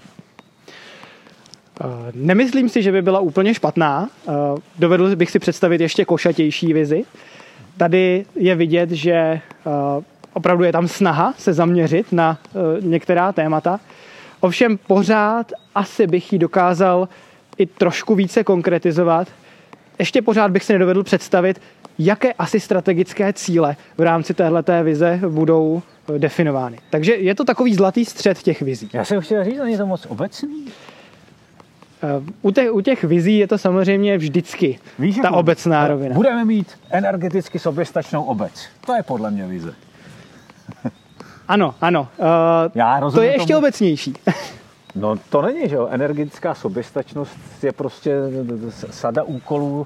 Eh, 1.82 1.86
nemyslím 2.13 2.69
si, 2.69 2.84
že 2.84 2.91
by 2.91 3.01
byla 3.01 3.19
úplně 3.19 3.53
špatná. 3.53 4.10
Eh, 4.27 4.32
dovedl 4.79 5.15
bych 5.15 5.32
si 5.32 5.39
představit 5.39 5.82
ještě 5.82 6.05
košatější 6.05 6.73
vizi. 6.73 7.03
Tady 7.77 8.25
je 8.36 8.55
vidět, 8.55 8.91
že 8.91 9.13
eh, 9.13 9.41
opravdu 10.34 10.63
je 10.63 10.71
tam 10.71 10.88
snaha 10.88 11.34
se 11.38 11.53
zaměřit 11.53 12.12
na 12.12 12.38
některá 12.82 13.32
témata. 13.32 13.79
Ovšem 14.39 14.78
pořád 14.88 15.52
asi 15.75 16.08
bych 16.08 16.34
ji 16.34 16.39
dokázal 16.39 17.10
i 17.58 17.65
trošku 17.65 18.15
více 18.15 18.43
konkretizovat. 18.43 19.28
Ještě 19.99 20.21
pořád 20.21 20.52
bych 20.52 20.63
si 20.63 20.73
nedovedl 20.73 21.04
představit, 21.04 21.62
jaké 21.99 22.34
asi 22.34 22.60
strategické 22.60 23.34
cíle 23.34 23.75
v 23.97 24.02
rámci 24.02 24.34
téhleté 24.34 24.84
vize 24.84 25.19
budou 25.30 25.82
definovány. 26.17 26.80
Takže 26.89 27.15
je 27.15 27.36
to 27.36 27.43
takový 27.43 27.75
zlatý 27.75 28.06
střed 28.06 28.43
těch 28.43 28.62
vizí. 28.62 28.89
Já 28.93 29.06
jsem 29.06 29.21
chtěl 29.21 29.43
říct, 29.43 29.58
není 29.58 29.78
to 29.78 29.86
moc 29.86 30.06
obecný. 30.10 30.65
U 32.41 32.52
těch, 32.52 32.73
u 32.73 32.82
těch 32.82 33.04
vizí 33.04 33.38
je 33.38 33.47
to 33.47 33.58
samozřejmě 33.58 34.17
vždycky 34.17 34.80
Víš, 34.99 35.17
ta 35.21 35.32
obecná 35.32 35.88
rovina. 35.88 36.15
Budeme 36.15 36.45
mít 36.45 36.67
energeticky 36.89 37.60
soběstačnou 37.60 38.23
obec. 38.23 38.67
To 38.86 38.95
je 38.95 39.04
podle 39.04 39.32
mě 39.32 39.47
vize. 39.47 39.73
Ano, 41.50 41.76
ano. 41.82 42.08
Uh, 42.18 42.26
Já 42.76 43.02
to 43.12 43.22
je 43.22 43.32
ještě 43.32 43.54
tomu... 43.54 43.60
obecnější. 43.60 44.14
no 44.96 45.16
to 45.30 45.42
není, 45.42 45.70
že 45.70 45.76
jo. 45.76 45.88
Energetická 45.92 46.56
soběstačnost 46.56 47.38
je 47.64 47.72
prostě 47.72 48.16
sada 48.90 49.24
úkolů 49.24 49.86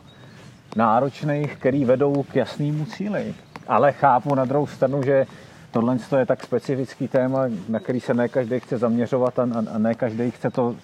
náročných, 0.76 1.56
který 1.56 1.86
vedou 1.86 2.24
k 2.24 2.36
jasnému 2.36 2.86
cíli. 2.86 3.34
Ale 3.68 3.92
chápu 3.92 4.36
na 4.36 4.46
druhou 4.46 4.68
stranu, 4.68 5.04
že 5.04 5.26
tohle 5.72 5.98
je 6.18 6.26
tak 6.26 6.44
specifický 6.44 7.08
téma, 7.08 7.46
na 7.70 7.80
který 7.80 8.00
se 8.00 8.14
ne 8.14 8.28
každý 8.28 8.60
chce 8.60 8.78
zaměřovat 8.78 9.40
a, 9.40 9.48
a 9.74 9.78
ne 9.78 9.96
každý 9.96 10.32
chce 10.32 10.50
to 10.50 10.76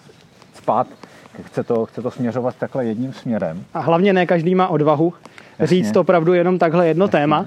spát, 0.54 0.86
chce 1.42 1.64
to, 1.64 1.86
chce 1.86 2.02
to 2.02 2.10
směřovat 2.10 2.54
takhle 2.58 2.84
jedním 2.84 3.12
směrem. 3.12 3.64
A 3.74 3.80
hlavně 3.80 4.12
ne 4.12 4.26
každý 4.26 4.54
má 4.54 4.68
odvahu 4.68 5.12
Jasně. 5.58 5.76
říct 5.76 5.96
opravdu 5.96 6.32
jenom 6.32 6.58
takhle 6.58 6.88
jedno 6.88 7.04
Jasně. 7.04 7.18
téma 7.18 7.46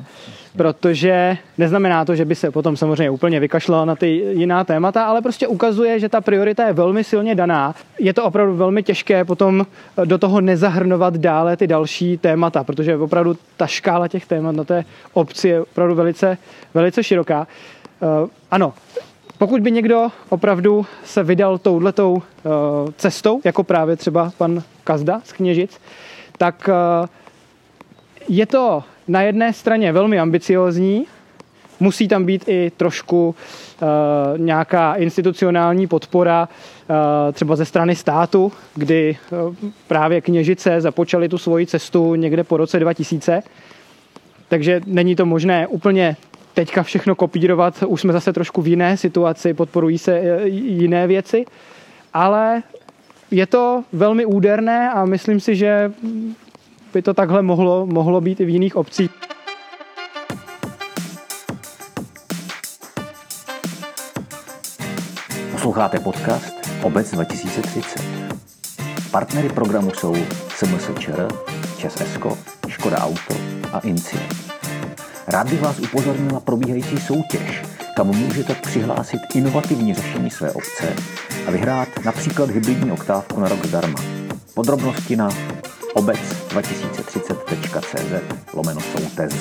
protože 0.57 1.37
neznamená 1.57 2.05
to, 2.05 2.15
že 2.15 2.25
by 2.25 2.35
se 2.35 2.51
potom 2.51 2.77
samozřejmě 2.77 3.09
úplně 3.09 3.39
vykašlal 3.39 3.85
na 3.85 3.95
ty 3.95 4.07
jiná 4.07 4.63
témata, 4.63 5.05
ale 5.05 5.21
prostě 5.21 5.47
ukazuje, 5.47 5.99
že 5.99 6.09
ta 6.09 6.21
priorita 6.21 6.67
je 6.67 6.73
velmi 6.73 7.03
silně 7.03 7.35
daná. 7.35 7.75
Je 7.99 8.13
to 8.13 8.23
opravdu 8.23 8.55
velmi 8.55 8.83
těžké 8.83 9.25
potom 9.25 9.65
do 10.05 10.17
toho 10.17 10.41
nezahrnovat 10.41 11.17
dále 11.17 11.57
ty 11.57 11.67
další 11.67 12.17
témata, 12.17 12.63
protože 12.63 12.97
opravdu 12.97 13.37
ta 13.57 13.67
škála 13.67 14.07
těch 14.07 14.25
témat 14.25 14.55
na 14.55 14.63
té 14.63 14.85
obci 15.13 15.47
je 15.47 15.61
opravdu 15.61 15.95
velice, 15.95 16.37
velice 16.73 17.03
široká. 17.03 17.47
Uh, 17.99 18.29
ano, 18.51 18.73
pokud 19.43 19.61
by 19.61 19.71
někdo 19.71 20.09
opravdu 20.29 20.85
se 21.05 21.23
vydal 21.23 21.57
touhletou 21.57 22.13
uh, 22.13 22.21
cestou, 22.97 23.41
jako 23.43 23.63
právě 23.63 23.95
třeba 23.95 24.31
pan 24.37 24.63
Kazda 24.83 25.21
z 25.23 25.33
Kněžic, 25.33 25.79
tak 26.37 26.69
uh, 27.01 27.07
je 28.29 28.45
to 28.45 28.83
na 29.07 29.21
jedné 29.21 29.53
straně 29.53 29.91
velmi 29.91 30.19
ambiciozní, 30.19 31.05
musí 31.79 32.07
tam 32.07 32.25
být 32.25 32.43
i 32.47 32.71
trošku 32.77 33.35
uh, 33.81 33.87
nějaká 34.37 34.95
institucionální 34.95 35.87
podpora 35.87 36.47
uh, 36.47 36.95
třeba 37.33 37.55
ze 37.55 37.65
strany 37.65 37.95
státu, 37.95 38.51
kdy 38.75 39.17
uh, 39.47 39.55
právě 39.87 40.21
kněžice 40.21 40.81
započaly 40.81 41.29
tu 41.29 41.37
svoji 41.37 41.67
cestu 41.67 42.15
někde 42.15 42.43
po 42.43 42.57
roce 42.57 42.79
2000. 42.79 43.43
Takže 44.49 44.81
není 44.85 45.15
to 45.15 45.25
možné 45.25 45.67
úplně 45.67 46.15
teďka 46.53 46.83
všechno 46.83 47.15
kopírovat, 47.15 47.83
už 47.87 48.01
jsme 48.01 48.13
zase 48.13 48.33
trošku 48.33 48.61
v 48.61 48.67
jiné 48.67 48.97
situaci, 48.97 49.53
podporují 49.53 49.97
se 49.97 50.41
jiné 50.45 51.07
věci, 51.07 51.45
ale 52.13 52.63
je 53.31 53.45
to 53.45 53.83
velmi 53.93 54.25
úderné 54.25 54.91
a 54.91 55.05
myslím 55.05 55.39
si, 55.39 55.55
že 55.55 55.91
by 56.93 57.01
to 57.01 57.13
takhle 57.13 57.41
mohlo, 57.41 57.85
mohlo 57.85 58.21
být 58.21 58.39
i 58.39 58.45
v 58.45 58.49
jiných 58.49 58.75
obcích. 58.75 59.11
Posloucháte 65.51 65.99
podcast 65.99 66.53
Obec 66.83 67.11
2030. 67.11 68.01
Partnery 69.11 69.49
programu 69.49 69.91
jsou 69.91 70.15
SMSČR, 70.49 71.27
Čes 71.77 72.01
Esko, 72.01 72.37
Škoda 72.67 72.97
Auto 72.97 73.33
a 73.73 73.79
Inci. 73.79 74.17
Rád 75.27 75.49
bych 75.49 75.61
vás 75.61 75.79
upozornil 75.79 76.31
na 76.31 76.39
probíhající 76.39 76.97
soutěž, 76.97 77.63
kam 77.95 78.07
můžete 78.07 78.55
přihlásit 78.55 79.19
inovativní 79.35 79.93
řešení 79.93 80.31
své 80.31 80.51
obce 80.51 80.93
a 81.47 81.51
vyhrát 81.51 81.87
například 82.05 82.49
hybridní 82.49 82.91
oktávku 82.91 83.39
na 83.39 83.47
rok 83.47 83.65
zdarma. 83.65 83.99
Podrobnosti 84.53 85.15
na 85.15 85.29
obec2030.cz 85.95 88.53
lomeno 88.53 88.81
soutez. 88.81 89.33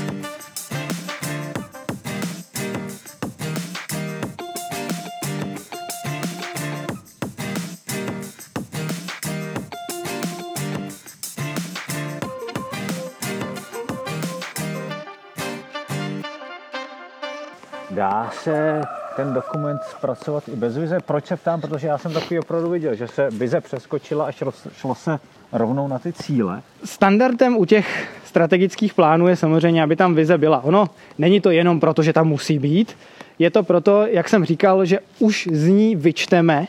Dá 17.94 18.30
se 18.42 18.80
ten 19.16 19.34
dokument 19.34 19.80
zpracovat 19.90 20.48
i 20.48 20.56
bez 20.56 20.76
vize. 20.76 21.00
Proč 21.00 21.26
se 21.26 21.36
ptám? 21.36 21.60
Protože 21.60 21.86
já 21.86 21.98
jsem 21.98 22.12
takový 22.12 22.38
opravdu 22.40 22.70
viděl, 22.70 22.94
že 22.94 23.08
se 23.08 23.30
vize 23.30 23.60
přeskočila 23.60 24.26
a 24.26 24.32
šlo, 24.72 24.94
se 24.94 25.18
rovnou 25.52 25.88
na 25.88 25.98
ty 25.98 26.12
cíle. 26.12 26.62
Standardem 26.84 27.56
u 27.56 27.64
těch 27.64 28.08
strategických 28.24 28.94
plánů 28.94 29.28
je 29.28 29.36
samozřejmě, 29.36 29.82
aby 29.82 29.96
tam 29.96 30.14
vize 30.14 30.38
byla. 30.38 30.64
Ono 30.64 30.90
není 31.18 31.40
to 31.40 31.50
jenom 31.50 31.80
proto, 31.80 32.02
že 32.02 32.12
tam 32.12 32.28
musí 32.28 32.58
být, 32.58 32.96
je 33.38 33.50
to 33.50 33.62
proto, 33.62 34.06
jak 34.06 34.28
jsem 34.28 34.44
říkal, 34.44 34.84
že 34.84 34.98
už 35.18 35.48
z 35.52 35.66
ní 35.66 35.96
vyčteme, 35.96 36.66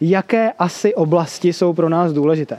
jaké 0.00 0.52
asi 0.52 0.94
oblasti 0.94 1.52
jsou 1.52 1.72
pro 1.72 1.88
nás 1.88 2.12
důležité. 2.12 2.58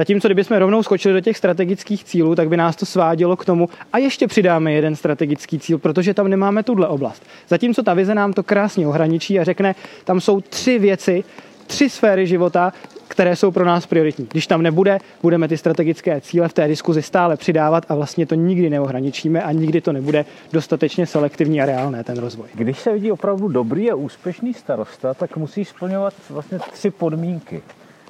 Zatímco 0.00 0.28
kdybychom 0.28 0.56
rovnou 0.56 0.82
skočili 0.82 1.14
do 1.14 1.20
těch 1.20 1.36
strategických 1.36 2.04
cílů, 2.04 2.34
tak 2.34 2.48
by 2.48 2.56
nás 2.56 2.76
to 2.76 2.86
svádělo 2.86 3.36
k 3.36 3.44
tomu 3.44 3.68
a 3.92 3.98
ještě 3.98 4.26
přidáme 4.26 4.72
jeden 4.72 4.96
strategický 4.96 5.58
cíl, 5.58 5.78
protože 5.78 6.14
tam 6.14 6.28
nemáme 6.28 6.62
tuhle 6.62 6.88
oblast. 6.88 7.22
Zatímco 7.48 7.82
ta 7.82 7.94
vize 7.94 8.14
nám 8.14 8.32
to 8.32 8.42
krásně 8.42 8.86
ohraničí 8.86 9.40
a 9.40 9.44
řekne, 9.44 9.74
tam 10.04 10.20
jsou 10.20 10.40
tři 10.40 10.78
věci, 10.78 11.24
tři 11.66 11.90
sféry 11.90 12.26
života, 12.26 12.72
které 13.08 13.36
jsou 13.36 13.50
pro 13.50 13.64
nás 13.64 13.86
prioritní. 13.86 14.26
Když 14.30 14.46
tam 14.46 14.62
nebude, 14.62 14.98
budeme 15.22 15.48
ty 15.48 15.56
strategické 15.56 16.20
cíle 16.20 16.48
v 16.48 16.52
té 16.52 16.68
diskuzi 16.68 17.02
stále 17.02 17.36
přidávat 17.36 17.86
a 17.88 17.94
vlastně 17.94 18.26
to 18.26 18.34
nikdy 18.34 18.70
neohraničíme 18.70 19.42
a 19.42 19.52
nikdy 19.52 19.80
to 19.80 19.92
nebude 19.92 20.24
dostatečně 20.52 21.06
selektivní 21.06 21.60
a 21.60 21.66
reálné 21.66 22.04
ten 22.04 22.18
rozvoj. 22.18 22.48
Když 22.54 22.78
se 22.78 22.92
vidí 22.92 23.12
opravdu 23.12 23.48
dobrý 23.48 23.90
a 23.90 23.94
úspěšný 23.94 24.54
starosta, 24.54 25.14
tak 25.14 25.36
musí 25.36 25.64
splňovat 25.64 26.14
vlastně 26.30 26.58
tři 26.72 26.90
podmínky. 26.90 27.62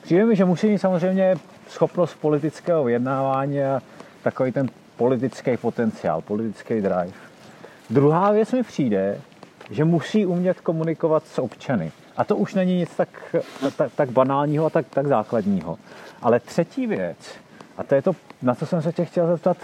Přijde 0.02 0.24
mi, 0.24 0.36
že 0.36 0.44
musí 0.44 0.66
mít 0.66 0.78
samozřejmě 0.78 1.36
schopnost 1.70 2.14
politického 2.14 2.84
vyjednávání 2.84 3.62
a 3.62 3.82
takový 4.22 4.52
ten 4.52 4.70
politický 4.96 5.56
potenciál, 5.56 6.20
politický 6.20 6.74
drive. 6.74 7.12
Druhá 7.90 8.32
věc 8.32 8.52
mi 8.52 8.62
přijde, 8.62 9.20
že 9.70 9.84
musí 9.84 10.26
umět 10.26 10.60
komunikovat 10.60 11.26
s 11.26 11.38
občany. 11.38 11.92
A 12.16 12.24
to 12.24 12.36
už 12.36 12.54
není 12.54 12.78
nic 12.78 12.96
tak, 12.96 13.36
tak, 13.76 13.92
tak 13.96 14.10
banálního 14.10 14.66
a 14.66 14.70
tak, 14.70 14.86
tak 14.90 15.06
základního. 15.06 15.78
Ale 16.22 16.40
třetí 16.40 16.86
věc, 16.86 17.16
a 17.76 17.82
to 17.82 17.94
je 17.94 18.02
to, 18.02 18.12
na 18.42 18.54
co 18.54 18.66
jsem 18.66 18.82
se 18.82 18.92
tě 18.92 19.04
chtěl 19.04 19.26
zeptat, 19.26 19.56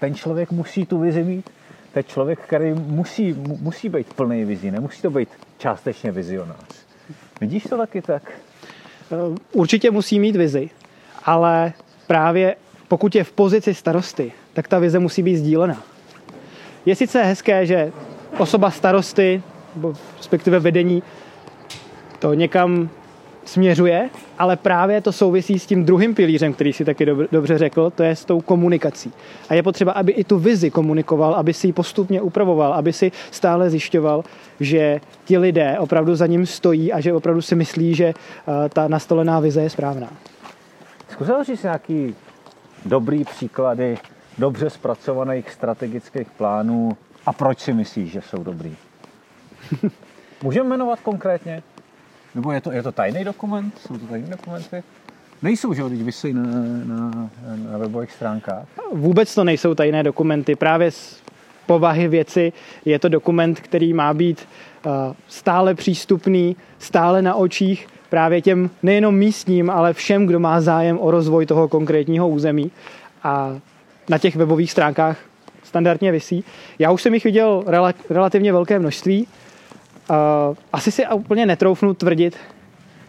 ten 0.00 0.14
člověk 0.14 0.50
musí 0.50 0.86
tu 0.86 0.98
vizi 0.98 1.24
mít, 1.24 1.50
je 1.96 2.02
člověk, 2.02 2.38
který 2.38 2.72
musí, 2.72 3.32
musí 3.60 3.88
být 3.88 4.14
plný 4.14 4.44
vizí, 4.44 4.70
nemusí 4.70 5.02
to 5.02 5.10
být 5.10 5.28
částečně 5.58 6.12
vizionář. 6.12 6.86
Vidíš 7.40 7.64
to 7.64 7.76
taky 7.76 8.02
tak? 8.02 8.32
Určitě 9.52 9.90
musí 9.90 10.20
mít 10.20 10.36
vizi, 10.36 10.70
ale 11.24 11.72
právě 12.06 12.56
pokud 12.88 13.14
je 13.14 13.24
v 13.24 13.32
pozici 13.32 13.74
starosty, 13.74 14.32
tak 14.52 14.68
ta 14.68 14.78
vize 14.78 14.98
musí 14.98 15.22
být 15.22 15.36
sdílená. 15.36 15.82
Je 16.86 16.96
sice 16.96 17.22
hezké, 17.22 17.66
že 17.66 17.92
osoba 18.38 18.70
starosty, 18.70 19.42
nebo 19.74 19.94
respektive 20.16 20.58
vedení, 20.58 21.02
to 22.18 22.34
někam 22.34 22.88
směřuje, 23.44 24.10
ale 24.38 24.56
právě 24.56 25.00
to 25.00 25.12
souvisí 25.12 25.58
s 25.58 25.66
tím 25.66 25.84
druhým 25.84 26.14
pilířem, 26.14 26.52
který 26.52 26.72
si 26.72 26.84
taky 26.84 27.06
dobře 27.32 27.58
řekl, 27.58 27.90
to 27.90 28.02
je 28.02 28.16
s 28.16 28.24
tou 28.24 28.40
komunikací. 28.40 29.12
A 29.48 29.54
je 29.54 29.62
potřeba, 29.62 29.92
aby 29.92 30.12
i 30.12 30.24
tu 30.24 30.38
vizi 30.38 30.70
komunikoval, 30.70 31.34
aby 31.34 31.52
si 31.52 31.66
ji 31.66 31.72
postupně 31.72 32.22
upravoval, 32.22 32.74
aby 32.74 32.92
si 32.92 33.12
stále 33.30 33.70
zjišťoval, 33.70 34.24
že 34.60 35.00
ti 35.24 35.38
lidé 35.38 35.76
opravdu 35.78 36.14
za 36.14 36.26
ním 36.26 36.46
stojí 36.46 36.92
a 36.92 37.00
že 37.00 37.12
opravdu 37.12 37.42
si 37.42 37.54
myslí, 37.54 37.94
že 37.94 38.04
eh, 38.04 38.68
ta 38.68 38.88
nastolená 38.88 39.40
vize 39.40 39.62
je 39.62 39.70
správná. 39.70 40.08
Zkusil 41.08 41.44
jsi 41.44 41.58
nějaký 41.62 42.14
dobrý 42.84 43.24
příklady 43.24 43.98
dobře 44.38 44.70
zpracovaných 44.70 45.50
strategických 45.50 46.30
plánů 46.30 46.96
a 47.26 47.32
proč 47.32 47.60
si 47.60 47.72
myslíš, 47.72 48.12
že 48.12 48.22
jsou 48.22 48.42
dobrý? 48.42 48.76
Můžeme 50.42 50.68
jmenovat 50.68 51.00
konkrétně? 51.00 51.62
Nebo 52.34 52.52
je 52.52 52.60
to, 52.60 52.72
je 52.72 52.82
to 52.82 52.92
tajný 52.92 53.24
dokument? 53.24 53.78
Jsou 53.78 53.98
to 53.98 54.06
tajné 54.06 54.28
dokumenty? 54.28 54.82
Nejsou, 55.42 55.74
že 55.74 55.82
jo, 55.82 55.88
teď 55.88 56.02
vysí 56.02 56.32
na, 56.32 56.42
na, 56.84 57.30
na 57.70 57.78
webových 57.78 58.12
stránkách? 58.12 58.66
Vůbec 58.92 59.34
to 59.34 59.44
nejsou 59.44 59.74
tajné 59.74 60.02
dokumenty. 60.02 60.56
Právě 60.56 60.90
z 60.90 61.22
povahy 61.66 62.08
věci 62.08 62.52
je 62.84 62.98
to 62.98 63.08
dokument, 63.08 63.60
který 63.60 63.92
má 63.92 64.14
být 64.14 64.48
uh, 64.86 64.92
stále 65.28 65.74
přístupný, 65.74 66.56
stále 66.78 67.22
na 67.22 67.34
očích 67.34 67.86
právě 68.10 68.42
těm 68.42 68.70
nejenom 68.82 69.14
místním, 69.14 69.70
ale 69.70 69.92
všem, 69.92 70.26
kdo 70.26 70.40
má 70.40 70.60
zájem 70.60 70.98
o 71.00 71.10
rozvoj 71.10 71.46
toho 71.46 71.68
konkrétního 71.68 72.28
území. 72.28 72.70
A 73.22 73.56
na 74.08 74.18
těch 74.18 74.36
webových 74.36 74.70
stránkách 74.70 75.16
standardně 75.62 76.12
visí. 76.12 76.44
Já 76.78 76.90
už 76.90 77.02
jsem 77.02 77.14
jich 77.14 77.24
viděl 77.24 77.64
relativně 78.10 78.52
velké 78.52 78.78
množství. 78.78 79.26
Asi 80.72 80.90
si 80.90 81.06
úplně 81.06 81.46
netroufnu 81.46 81.94
tvrdit, 81.94 82.36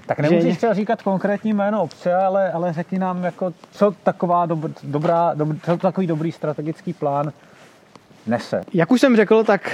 Tak 0.10 0.20
nemusíš 0.20 0.58
třeba 0.58 0.74
říkat 0.74 1.02
konkrétní 1.02 1.54
jméno 1.54 1.84
obce, 1.84 2.16
ale, 2.16 2.52
ale 2.52 2.74
řekni 2.74 3.00
nám, 3.00 3.24
jako, 3.24 3.54
co, 3.72 3.94
taková 4.04 4.46
dob, 4.46 4.60
dobrá, 4.84 5.34
dob, 5.34 5.50
co 5.66 5.78
takový 5.78 6.08
dobrý 6.08 6.32
strategický 6.32 6.94
plán 6.94 7.32
nese. 8.28 8.64
Jak 8.74 8.92
už 8.92 9.02
jsem 9.02 9.16
řekl, 9.16 9.44
tak 9.44 9.72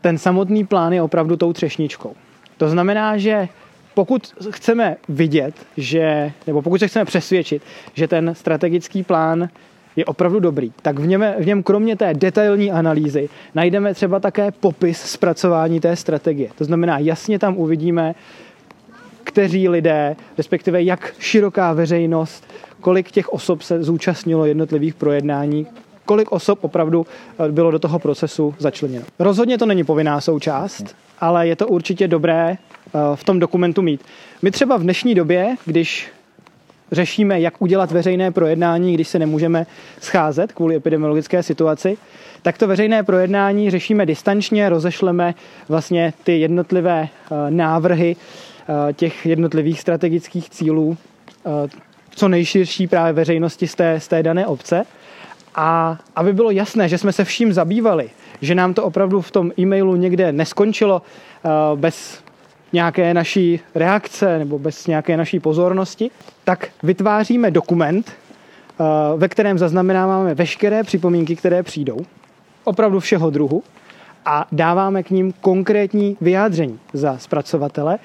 ten 0.00 0.18
samotný 0.18 0.64
plán 0.66 0.92
je 0.92 1.02
opravdu 1.02 1.36
tou 1.36 1.52
třešničkou. 1.52 2.14
To 2.56 2.68
znamená, 2.68 3.18
že 3.18 3.48
pokud 3.94 4.34
chceme 4.50 4.96
vidět, 5.08 5.54
že, 5.76 6.32
nebo 6.46 6.62
pokud 6.62 6.78
se 6.78 6.88
chceme 6.88 7.04
přesvědčit, 7.04 7.62
že 7.94 8.08
ten 8.08 8.34
strategický 8.34 9.02
plán 9.02 9.48
je 9.96 10.04
opravdu 10.04 10.40
dobrý, 10.40 10.72
tak 10.82 10.98
v 10.98 11.06
něm, 11.06 11.24
v 11.38 11.46
něm 11.46 11.62
kromě 11.62 11.96
té 11.96 12.14
detailní 12.14 12.72
analýzy 12.72 13.28
najdeme 13.54 13.94
třeba 13.94 14.20
také 14.20 14.50
popis 14.50 15.00
zpracování 15.00 15.80
té 15.80 15.96
strategie. 15.96 16.48
To 16.58 16.64
znamená, 16.64 16.98
jasně 16.98 17.38
tam 17.38 17.56
uvidíme, 17.56 18.14
kteří 19.24 19.68
lidé, 19.68 20.16
respektive 20.38 20.82
jak 20.82 21.14
široká 21.18 21.72
veřejnost, 21.72 22.44
kolik 22.80 23.10
těch 23.10 23.28
osob 23.28 23.62
se 23.62 23.82
zúčastnilo 23.82 24.46
jednotlivých 24.46 24.94
projednání, 24.94 25.66
kolik 26.04 26.32
osob 26.32 26.64
opravdu 26.64 27.06
eh, 27.48 27.52
bylo 27.52 27.70
do 27.70 27.78
toho 27.78 27.98
procesu 27.98 28.54
začleněno. 28.58 29.04
Rozhodně 29.18 29.58
to 29.58 29.66
není 29.66 29.84
povinná 29.84 30.20
součást, 30.20 30.96
ale 31.20 31.48
je 31.48 31.56
to 31.56 31.68
určitě 31.68 32.08
dobré 32.08 32.56
v 33.14 33.24
tom 33.24 33.38
dokumentu 33.38 33.82
mít. 33.82 34.00
My 34.42 34.50
třeba 34.50 34.76
v 34.76 34.82
dnešní 34.82 35.14
době, 35.14 35.56
když 35.64 36.08
řešíme, 36.92 37.40
jak 37.40 37.62
udělat 37.62 37.92
veřejné 37.92 38.30
projednání, 38.30 38.94
když 38.94 39.08
se 39.08 39.18
nemůžeme 39.18 39.66
scházet 40.00 40.52
kvůli 40.52 40.76
epidemiologické 40.76 41.42
situaci, 41.42 41.96
tak 42.42 42.58
to 42.58 42.66
veřejné 42.66 43.02
projednání 43.02 43.70
řešíme 43.70 44.06
distančně, 44.06 44.68
rozešleme 44.68 45.34
vlastně 45.68 46.12
ty 46.24 46.40
jednotlivé 46.40 47.08
eh, 47.08 47.34
návrhy 47.50 48.16
těch 48.92 49.26
jednotlivých 49.26 49.80
strategických 49.80 50.50
cílů 50.50 50.96
co 52.14 52.28
nejširší 52.28 52.86
právě 52.86 53.12
veřejnosti 53.12 53.68
z 53.68 53.74
té, 53.74 54.00
z 54.00 54.08
té 54.08 54.22
dané 54.22 54.46
obce. 54.46 54.84
A 55.54 55.98
aby 56.16 56.32
bylo 56.32 56.50
jasné, 56.50 56.88
že 56.88 56.98
jsme 56.98 57.12
se 57.12 57.24
vším 57.24 57.52
zabývali, 57.52 58.10
že 58.42 58.54
nám 58.54 58.74
to 58.74 58.84
opravdu 58.84 59.20
v 59.20 59.30
tom 59.30 59.52
e-mailu 59.58 59.96
někde 59.96 60.32
neskončilo 60.32 61.02
bez 61.74 62.21
nějaké 62.72 63.14
naší 63.14 63.60
reakce 63.74 64.38
nebo 64.38 64.58
bez 64.58 64.86
nějaké 64.86 65.16
naší 65.16 65.40
pozornosti, 65.40 66.10
tak 66.44 66.68
vytváříme 66.82 67.50
dokument, 67.50 68.12
uh, 68.12 68.86
ve 69.20 69.28
kterém 69.28 69.58
zaznamenáváme 69.58 70.34
veškeré 70.34 70.82
připomínky, 70.82 71.36
které 71.36 71.62
přijdou, 71.62 71.98
opravdu 72.64 73.00
všeho 73.00 73.30
druhu, 73.30 73.62
a 74.24 74.46
dáváme 74.52 75.02
k 75.02 75.10
ním 75.10 75.32
konkrétní 75.40 76.16
vyjádření 76.20 76.78
za 76.92 77.18
zpracovatele 77.18 77.98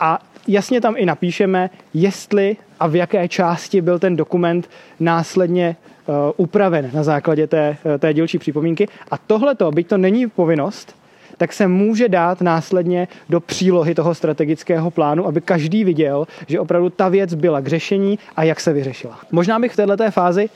a 0.00 0.18
jasně 0.48 0.80
tam 0.80 0.94
i 0.96 1.06
napíšeme, 1.06 1.70
jestli 1.94 2.56
a 2.80 2.86
v 2.86 2.94
jaké 2.94 3.28
části 3.28 3.80
byl 3.80 3.98
ten 3.98 4.16
dokument 4.16 4.70
následně 5.00 5.76
uh, 6.06 6.14
upraven 6.36 6.90
na 6.94 7.02
základě 7.02 7.46
té, 7.46 7.76
uh, 7.84 7.98
té 7.98 8.14
dílčí 8.14 8.38
připomínky. 8.38 8.88
A 9.10 9.18
tohleto, 9.18 9.70
byť 9.70 9.88
to 9.88 9.98
není 9.98 10.28
povinnost, 10.28 10.96
tak 11.36 11.52
se 11.52 11.68
může 11.68 12.08
dát 12.08 12.40
následně 12.40 13.08
do 13.28 13.40
přílohy 13.40 13.94
toho 13.94 14.14
strategického 14.14 14.90
plánu, 14.90 15.26
aby 15.26 15.40
každý 15.40 15.84
viděl, 15.84 16.26
že 16.46 16.60
opravdu 16.60 16.90
ta 16.90 17.08
věc 17.08 17.34
byla 17.34 17.60
k 17.60 17.66
řešení 17.66 18.18
a 18.36 18.42
jak 18.42 18.60
se 18.60 18.72
vyřešila. 18.72 19.18
Možná 19.32 19.58
bych 19.58 19.72
v 19.72 19.76
této 19.76 20.10
fázi 20.10 20.48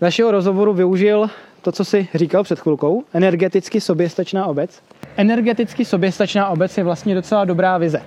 našeho 0.00 0.30
rozhovoru 0.30 0.72
využil 0.72 1.30
to, 1.62 1.72
co 1.72 1.84
si 1.84 2.08
říkal 2.14 2.42
před 2.42 2.60
chvilkou, 2.60 3.04
energeticky 3.14 3.80
soběstačná 3.80 4.46
obec. 4.46 4.82
Energeticky 5.16 5.84
soběstačná 5.84 6.48
obec 6.48 6.78
je 6.78 6.84
vlastně 6.84 7.14
docela 7.14 7.44
dobrá 7.44 7.78
vize. 7.78 8.02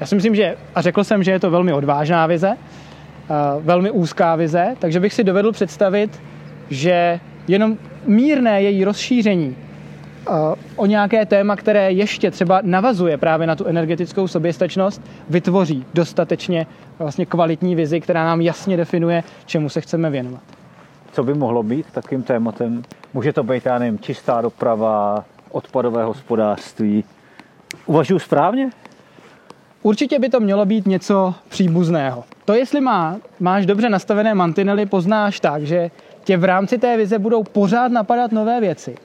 Já 0.00 0.06
si 0.06 0.14
myslím, 0.14 0.34
že, 0.34 0.56
a 0.74 0.82
řekl 0.82 1.04
jsem, 1.04 1.22
že 1.22 1.30
je 1.30 1.40
to 1.40 1.50
velmi 1.50 1.72
odvážná 1.72 2.26
vize, 2.26 2.56
velmi 3.60 3.90
úzká 3.90 4.36
vize, 4.36 4.76
takže 4.78 5.00
bych 5.00 5.14
si 5.14 5.24
dovedl 5.24 5.52
představit, 5.52 6.20
že 6.70 7.20
jenom 7.48 7.76
mírné 8.06 8.62
její 8.62 8.84
rozšíření 8.84 9.56
o 10.76 10.86
nějaké 10.86 11.26
téma, 11.26 11.56
které 11.56 11.92
ještě 11.92 12.30
třeba 12.30 12.60
navazuje 12.62 13.16
právě 13.16 13.46
na 13.46 13.56
tu 13.56 13.64
energetickou 13.64 14.28
soběstačnost, 14.28 15.02
vytvoří 15.30 15.84
dostatečně 15.94 16.66
vlastně 16.98 17.26
kvalitní 17.26 17.74
vizi, 17.74 18.00
která 18.00 18.24
nám 18.24 18.40
jasně 18.40 18.76
definuje, 18.76 19.22
čemu 19.46 19.68
se 19.68 19.80
chceme 19.80 20.10
věnovat. 20.10 20.42
Co 21.12 21.24
by 21.24 21.34
mohlo 21.34 21.62
být 21.62 21.86
takým 21.92 22.22
tématem? 22.22 22.82
Může 23.14 23.32
to 23.32 23.42
být, 23.42 23.66
já 23.66 23.78
nevím, 23.78 23.98
čistá 23.98 24.40
doprava, 24.40 25.24
odpadové 25.50 26.04
hospodářství. 26.04 27.04
Uvažuji 27.86 28.18
správně? 28.18 28.70
Určitě 29.82 30.18
by 30.18 30.28
to 30.28 30.40
mělo 30.40 30.66
být 30.66 30.86
něco 30.86 31.34
příbuzného. 31.48 32.24
To, 32.44 32.54
jestli 32.54 32.80
má, 32.80 33.16
máš 33.40 33.66
dobře 33.66 33.88
nastavené 33.88 34.34
mantinely, 34.34 34.86
poznáš 34.86 35.40
tak, 35.40 35.62
že 35.62 35.90
tě 36.24 36.36
v 36.36 36.44
rámci 36.44 36.78
té 36.78 36.96
vize 36.96 37.18
budou 37.18 37.44
pořád 37.44 37.92
napadat 37.92 38.32
nové 38.32 38.60
věci, 38.60 38.96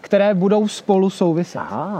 které 0.00 0.34
budou 0.34 0.68
spolu 0.68 1.10
souviset. 1.10 1.60
Aha. 1.60 1.98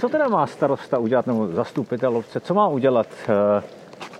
Co 0.00 0.08
teda 0.08 0.28
má 0.28 0.46
starosta 0.46 0.98
udělat, 0.98 1.26
nebo 1.26 1.48
zastupitel 1.48 2.16
obce, 2.16 2.40
co 2.40 2.54
má 2.54 2.68
udělat 2.68 3.06
eh, 3.28 3.62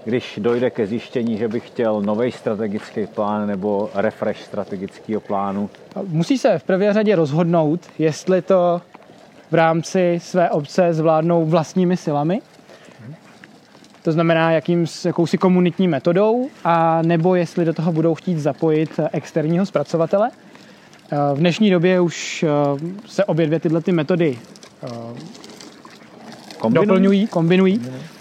když 0.05 0.39
dojde 0.43 0.71
ke 0.71 0.87
zjištění, 0.87 1.37
že 1.37 1.49
bych 1.49 1.67
chtěl 1.67 2.03
nový 2.03 2.33
strategický 2.33 3.07
plán 3.07 3.47
nebo 3.47 3.91
refresh 3.95 4.43
strategického 4.43 5.21
plánu? 5.21 5.71
Musí 6.07 6.39
se 6.39 6.59
v 6.59 6.63
prvé 6.63 6.93
řadě 6.93 7.17
rozhodnout, 7.17 7.81
jestli 7.99 8.43
to 8.43 8.81
v 9.51 9.55
rámci 9.55 10.19
své 10.23 10.51
obce 10.51 10.95
zvládnou 10.95 11.45
vlastními 11.45 11.97
silami, 11.97 12.41
to 14.03 14.13
znamená 14.13 14.51
jakým, 14.51 14.87
jakousi 15.05 15.39
komunitní 15.39 15.89
metodou, 15.89 16.51
a 16.65 17.03
nebo 17.03 17.35
jestli 17.35 17.65
do 17.65 17.73
toho 17.73 17.93
budou 17.93 18.15
chtít 18.15 18.39
zapojit 18.39 19.01
externího 19.13 19.67
zpracovatele. 19.67 20.31
V 21.35 21.39
dnešní 21.39 21.71
době 21.71 22.01
už 22.01 22.45
eh, 22.49 22.49
se 23.07 23.25
obě 23.25 23.47
dvě 23.47 23.61
tyhle 23.61 23.81
ty 23.81 23.93
metody 23.93 24.39
eh, 24.83 24.89
kombinují, 26.59 26.87
doplňují, 26.87 27.27
kombinují. 27.27 27.79
kombinují 27.79 28.18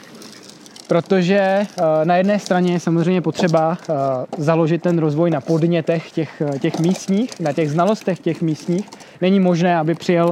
protože 0.88 1.38
eh, 1.38 1.66
na 2.04 2.18
jedné 2.18 2.40
straně 2.40 2.74
je 2.74 2.80
samozřejmě 2.80 3.22
potřeba 3.22 3.78
eh, 3.82 3.94
založit 4.38 4.82
ten 4.82 5.00
rozvoj 5.00 5.30
na 5.30 5.42
podnětech 5.42 6.12
těch, 6.12 6.42
eh, 6.56 6.60
těch 6.60 6.80
místních, 6.80 7.40
na 7.40 7.54
těch 7.54 7.72
znalostech 7.72 8.20
těch 8.20 8.42
místních. 8.42 8.90
Není 9.22 9.40
možné, 9.40 9.78
aby 9.78 9.96
přijel 9.96 10.32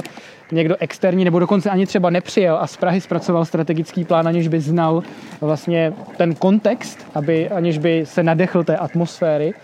někdo 0.52 0.76
externí, 0.80 1.24
nebo 1.24 1.38
dokonce 1.38 1.70
ani 1.70 1.86
třeba 1.86 2.10
nepřijel 2.10 2.58
a 2.60 2.66
z 2.66 2.76
Prahy 2.76 3.00
zpracoval 3.00 3.44
strategický 3.44 4.04
plán, 4.04 4.28
aniž 4.28 4.48
by 4.48 4.60
znal 4.60 5.02
vlastně 5.40 5.92
ten 6.16 6.34
kontext, 6.34 7.06
aby, 7.14 7.48
aniž 7.48 7.78
by 7.78 8.06
se 8.06 8.22
nadechl 8.22 8.64
té 8.64 8.76
atmosféry 8.76 9.54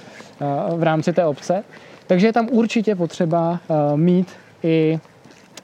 v 0.76 0.82
rámci 0.82 1.12
té 1.12 1.24
obce. 1.24 1.64
Takže 2.06 2.26
je 2.26 2.32
tam 2.32 2.48
určitě 2.50 2.96
potřeba 2.96 3.60
mít 3.96 4.28
i 4.62 4.98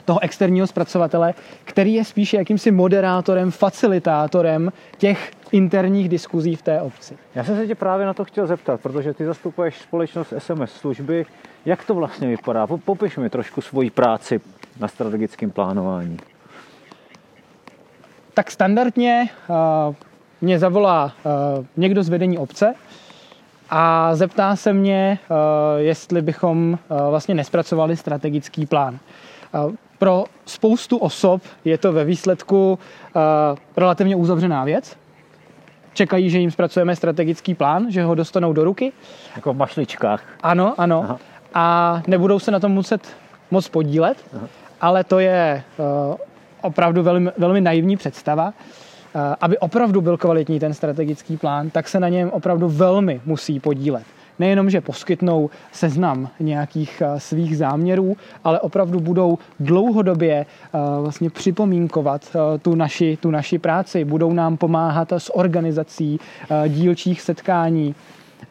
toho 0.09 0.23
externího 0.23 0.67
zpracovatele, 0.67 1.35
který 1.65 1.95
je 1.95 2.05
spíše 2.05 2.37
jakýmsi 2.37 2.71
moderátorem, 2.71 3.51
facilitátorem 3.51 4.73
těch 4.99 5.31
interních 5.53 6.09
diskuzí 6.09 6.57
v 6.57 6.63
té 6.63 6.81
obci. 6.81 7.17
Já 7.35 7.45
jsem 7.45 7.57
se 7.57 7.67
tě 7.67 7.75
právě 7.75 8.07
na 8.07 8.15
to 8.15 8.25
chtěl 8.25 8.47
zeptat, 8.47 8.81
protože 8.81 9.15
ty 9.15 9.25
zastupuješ 9.25 9.79
společnost 9.79 10.33
SMS 10.39 10.73
služby. 10.73 11.27
Jak 11.65 11.85
to 11.85 11.95
vlastně 11.95 12.29
vypadá? 12.29 12.67
Popiš 12.67 13.17
mi 13.17 13.31
trošku 13.31 13.61
svoji 13.61 13.91
práci 13.91 14.41
na 14.81 14.89
strategickém 14.89 15.51
plánování. 15.51 16.17
Tak 18.35 18.51
standardně 18.51 19.29
uh, 19.49 19.95
mě 20.41 20.59
zavolá 20.59 21.05
uh, 21.05 21.65
někdo 21.77 22.03
z 22.03 22.09
vedení 22.09 22.39
obce 22.39 22.75
a 23.71 24.15
zeptá 24.15 24.57
se 24.57 24.73
mě, 24.73 25.19
uh, 25.31 25.37
jestli 25.77 26.23
bychom 26.23 26.73
uh, 26.73 27.11
vlastně 27.11 27.35
nespracovali 27.35 27.97
strategický 27.97 28.67
plán. 28.67 28.99
Uh, 29.55 29.75
pro 29.99 30.25
spoustu 30.47 30.97
osob 30.97 31.43
je 31.65 31.79
to 31.79 31.93
ve 31.93 32.05
výsledku 32.05 32.79
uh, 33.17 33.23
relativně 33.77 34.17
uzavřená 34.17 34.65
věc. 34.65 34.97
Čekají, 35.93 36.31
že 36.31 36.39
jim 36.39 36.51
zpracujeme 36.51 36.97
strategický 36.97 37.55
plán, 37.55 37.87
že 37.91 38.03
ho 38.03 38.15
dostanou 38.15 38.53
do 38.53 38.65
ruky. 38.65 38.93
Jako 39.37 39.53
v 39.53 39.57
mašličkách. 39.57 40.23
Ano, 40.43 40.75
ano. 40.79 41.01
Aha. 41.05 41.19
A 41.55 42.03
nebudou 42.07 42.39
se 42.39 42.51
na 42.51 42.61
tom 42.61 42.73
muset 42.73 43.09
moc 43.51 43.69
podílet, 43.69 44.25
Aha. 44.37 44.49
ale 44.81 45.05
to 45.05 45.19
je 45.19 45.63
uh, 45.79 46.17
opravdu 46.61 47.03
velmi, 47.03 47.31
velmi 47.39 47.61
naivní 47.61 47.97
představa. 47.97 48.47
Uh, 49.15 49.21
aby 49.41 49.59
opravdu 49.59 50.01
byl 50.01 50.17
kvalitní 50.17 50.61
ten 50.61 50.75
strategický 50.75 51.37
plán, 51.37 51.71
tak 51.71 51.89
se 51.89 52.01
na 52.01 52.09
něm 52.09 52.31
opravdu 52.31 52.69
velmi 52.69 53.21
musí 53.25 53.61
podílet 53.61 54.05
nejenom, 54.39 54.71
že 54.71 54.81
poskytnou 54.81 55.51
seznam 55.73 56.29
nějakých 56.41 57.03
eh, 57.07 57.21
svých 57.21 57.57
záměrů, 57.57 58.17
ale 58.45 58.61
opravdu 58.61 59.01
budou 59.01 59.39
dlouhodobě 59.61 60.35
eh, 60.35 60.79
vlastně 61.01 61.31
připomínkovat 61.31 62.23
eh, 62.35 62.59
tu 62.59 62.75
naši, 62.75 63.19
tu 63.21 63.31
naši 63.31 63.59
práci, 63.59 64.05
budou 64.05 64.33
nám 64.33 64.57
pomáhat 64.57 65.13
s 65.13 65.37
organizací 65.37 66.21
dílčích 66.69 67.21
setkání 67.21 67.95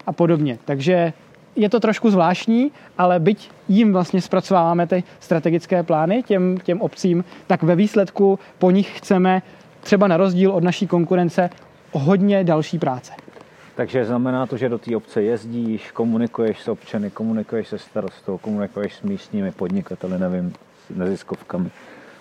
a 0.08 0.12
podobně. 0.12 0.58
Takže 0.66 1.14
je 1.56 1.70
to 1.70 1.80
trošku 1.80 2.10
zvláštní, 2.10 2.72
ale 2.98 3.20
byť 3.20 3.52
jim 3.68 3.94
vlastně 3.94 4.22
zpracováváme 4.22 4.88
ty 4.88 5.04
strategické 5.20 5.84
plány 5.84 6.24
těm, 6.24 6.58
těm 6.64 6.82
obcím, 6.82 7.24
tak 7.48 7.64
ve 7.64 7.76
výsledku 7.76 8.40
po 8.58 8.72
nich 8.72 8.98
chceme 8.98 9.42
třeba 9.80 10.08
na 10.08 10.18
rozdíl 10.18 10.52
od 10.52 10.64
naší 10.64 10.88
konkurence 10.88 11.50
hodně 11.92 12.44
další 12.44 12.80
práce. 12.80 13.12
Takže 13.78 14.06
znamená 14.06 14.46
to, 14.46 14.58
že 14.58 14.70
do 14.70 14.78
té 14.78 14.96
obce 14.96 15.24
jezdíš, 15.24 15.92
komunikuješ 15.92 16.62
s 16.62 16.68
občany, 16.68 17.10
komunikuješ 17.10 17.68
se 17.68 17.78
starostou, 17.78 18.38
komunikuješ 18.38 18.94
s 18.94 19.02
místními 19.02 19.52
podnikateli, 19.52 20.20
nevím, 20.20 20.54
s 20.88 20.96
neziskovkami. 20.96 21.70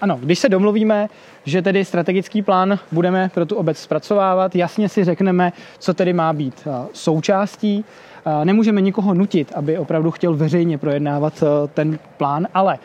Ano, 0.00 0.18
když 0.22 0.38
se 0.38 0.48
domluvíme, 0.48 1.08
že 1.44 1.62
tedy 1.62 1.84
strategický 1.84 2.42
plán 2.42 2.78
budeme 2.92 3.30
pro 3.34 3.46
tu 3.46 3.56
obec 3.56 3.78
zpracovávat, 3.78 4.56
jasně 4.56 4.88
si 4.88 5.04
řekneme, 5.04 5.52
co 5.78 5.94
tedy 5.94 6.12
má 6.12 6.32
být 6.32 6.68
součástí. 6.92 7.84
Nemůžeme 8.44 8.80
nikoho 8.80 9.14
nutit, 9.14 9.52
aby 9.54 9.78
opravdu 9.78 10.10
chtěl 10.10 10.34
veřejně 10.34 10.78
projednávat 10.78 11.44
ten 11.74 11.98
plán, 12.16 12.46
ale 12.54 12.78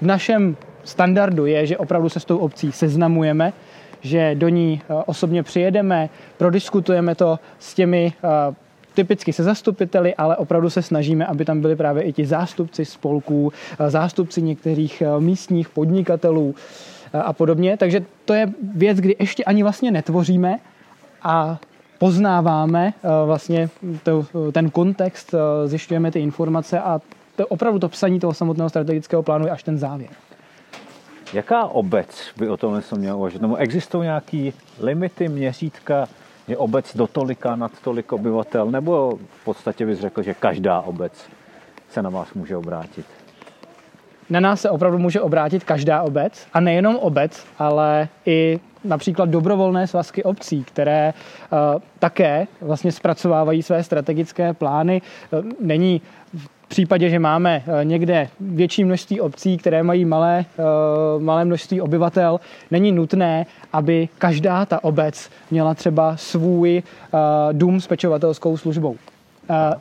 v 0.00 0.06
našem 0.06 0.56
standardu 0.84 1.46
je, 1.46 1.66
že 1.66 1.78
opravdu 1.78 2.08
se 2.08 2.20
s 2.20 2.24
tou 2.24 2.38
obcí 2.38 2.72
seznamujeme, 2.72 3.52
že 4.00 4.34
do 4.34 4.48
ní 4.48 4.82
osobně 5.06 5.42
přijedeme, 5.42 6.08
prodiskutujeme 6.36 7.14
to 7.14 7.38
s 7.58 7.74
těmi 7.74 8.12
typicky 8.98 9.32
se 9.32 9.42
zastupiteli, 9.42 10.14
ale 10.14 10.36
opravdu 10.36 10.70
se 10.70 10.82
snažíme, 10.82 11.26
aby 11.26 11.44
tam 11.44 11.60
byli 11.60 11.76
právě 11.76 12.02
i 12.02 12.12
ti 12.12 12.26
zástupci 12.26 12.84
spolků, 12.84 13.52
eh, 13.78 13.90
zástupci 13.90 14.42
některých 14.42 15.02
eh, 15.02 15.20
místních 15.20 15.68
podnikatelů 15.68 16.54
eh, 17.14 17.18
a 17.18 17.32
podobně. 17.32 17.76
Takže 17.76 18.04
to 18.24 18.34
je 18.34 18.50
věc, 18.74 18.98
kdy 18.98 19.16
ještě 19.18 19.44
ani 19.44 19.62
vlastně 19.62 19.90
netvoříme 19.90 20.58
a 21.22 21.58
poznáváme 21.98 22.92
vlastně 23.26 23.70
ten 24.52 24.70
kontext, 24.70 25.34
zjišťujeme 25.66 26.10
ty 26.10 26.20
informace 26.20 26.80
a 26.80 27.00
to 27.36 27.46
opravdu 27.46 27.78
to 27.78 27.88
psaní 27.88 28.20
toho 28.20 28.34
samotného 28.34 28.68
strategického 28.68 29.22
plánu 29.22 29.46
je 29.46 29.50
až 29.50 29.62
ten 29.62 29.78
závěr. 29.78 30.10
Jaká 31.32 31.64
obec 31.64 32.30
by 32.36 32.48
o 32.48 32.56
tomhle 32.56 32.82
měla 32.96 33.16
uvažovat? 33.16 33.42
Nebo 33.42 33.56
existují 33.56 34.02
nějaké 34.02 34.50
limity, 34.80 35.28
měřítka, 35.28 36.08
je 36.48 36.56
obec 36.56 36.96
do 36.96 37.06
tolika 37.06 37.56
nad 37.56 37.72
tolik 37.84 38.12
obyvatel, 38.12 38.70
nebo 38.70 39.18
v 39.40 39.44
podstatě 39.44 39.86
bys 39.86 39.98
řekl, 39.98 40.22
že 40.22 40.34
každá 40.34 40.80
obec 40.80 41.12
se 41.90 42.02
na 42.02 42.10
vás 42.10 42.34
může 42.34 42.56
obrátit? 42.56 43.06
Na 44.30 44.40
nás 44.40 44.60
se 44.60 44.70
opravdu 44.70 44.98
může 44.98 45.20
obrátit 45.20 45.64
každá 45.64 46.02
obec 46.02 46.46
a 46.52 46.60
nejenom 46.60 46.96
obec, 46.96 47.46
ale 47.58 48.08
i 48.26 48.60
například 48.84 49.28
dobrovolné 49.28 49.86
svazky 49.86 50.24
obcí, 50.24 50.64
které 50.64 51.14
uh, 51.52 51.58
také 51.98 52.46
vlastně 52.60 52.92
zpracovávají 52.92 53.62
své 53.62 53.82
strategické 53.82 54.52
plány. 54.52 55.02
Uh, 55.30 55.44
není 55.60 56.02
v 56.68 56.70
případě, 56.70 57.10
že 57.10 57.18
máme 57.18 57.62
eh, 57.66 57.84
někde 57.84 58.28
větší 58.40 58.84
množství 58.84 59.20
obcí, 59.20 59.56
které 59.56 59.82
mají 59.82 60.04
malé, 60.04 60.44
eh, 60.58 60.62
malé 61.18 61.44
množství 61.44 61.80
obyvatel, 61.80 62.40
není 62.70 62.92
nutné, 62.92 63.46
aby 63.72 64.08
každá 64.18 64.66
ta 64.66 64.84
obec 64.84 65.30
měla 65.50 65.74
třeba 65.74 66.16
svůj 66.16 66.82
eh, 66.82 67.18
dům 67.52 67.80
s 67.80 67.86
pečovatelskou 67.86 68.56
službou. 68.56 68.96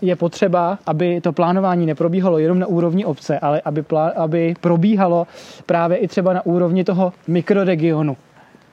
Je 0.02 0.15
potřeba, 0.15 0.80
aby 0.86 1.21
to 1.21 1.34
plánování 1.34 1.86
neprobíhalo 1.86 2.38
jenom 2.38 2.60
na 2.60 2.67
úrovni 2.67 3.06
obce, 3.06 3.39
ale 3.39 3.62
aby, 3.65 3.82
plá, 3.82 4.08
aby 4.15 4.54
probíhalo 4.62 5.28
právě 5.65 5.97
i 5.97 6.08
třeba 6.08 6.34
na 6.34 6.45
úrovni 6.45 6.84
toho 6.84 7.13
mikroregionu, 7.28 8.17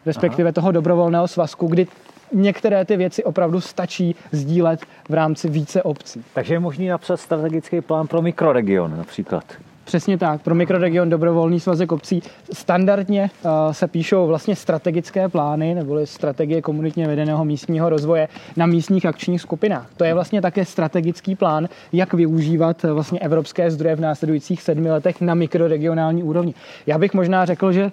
respektive 0.06 0.48
Aha. 0.48 0.52
toho 0.52 0.72
dobrovolného 0.72 1.28
svazku, 1.28 1.66
kdy 1.66 1.86
některé 2.34 2.84
ty 2.84 2.96
věci 2.96 3.24
opravdu 3.24 3.60
stačí 3.60 4.16
sdílet 4.32 4.80
v 5.08 5.14
rámci 5.14 5.48
více 5.48 5.82
obcí. 5.82 6.24
Takže 6.34 6.54
je 6.54 6.60
možný 6.60 6.88
napsat 6.88 7.16
strategický 7.16 7.80
plán 7.80 8.06
pro 8.06 8.22
mikroregion 8.22 8.96
například. 8.96 9.44
Přesně 9.84 10.18
tak. 10.18 10.42
Pro 10.42 10.54
mikroregion 10.54 11.10
Dobrovolný 11.10 11.60
svazek 11.60 11.92
obcí 11.92 12.22
standardně 12.52 13.30
uh, 13.44 13.50
se 13.72 13.88
píšou 13.88 14.26
vlastně 14.26 14.56
strategické 14.56 15.28
plány 15.28 15.74
neboli 15.74 16.06
strategie 16.06 16.62
komunitně 16.62 17.06
vedeného 17.06 17.44
místního 17.44 17.88
rozvoje 17.88 18.28
na 18.56 18.66
místních 18.66 19.06
akčních 19.06 19.40
skupinách. 19.40 19.90
To 19.96 20.04
je 20.04 20.14
vlastně 20.14 20.42
také 20.42 20.64
strategický 20.64 21.34
plán, 21.34 21.68
jak 21.92 22.14
využívat 22.14 22.84
uh, 22.84 22.90
vlastně 22.90 23.20
evropské 23.20 23.70
zdroje 23.70 23.96
v 23.96 24.00
následujících 24.00 24.62
sedmi 24.62 24.90
letech 24.90 25.20
na 25.20 25.34
mikroregionální 25.34 26.22
úrovni. 26.22 26.54
Já 26.86 26.98
bych 26.98 27.14
možná 27.14 27.44
řekl, 27.44 27.72
že 27.72 27.92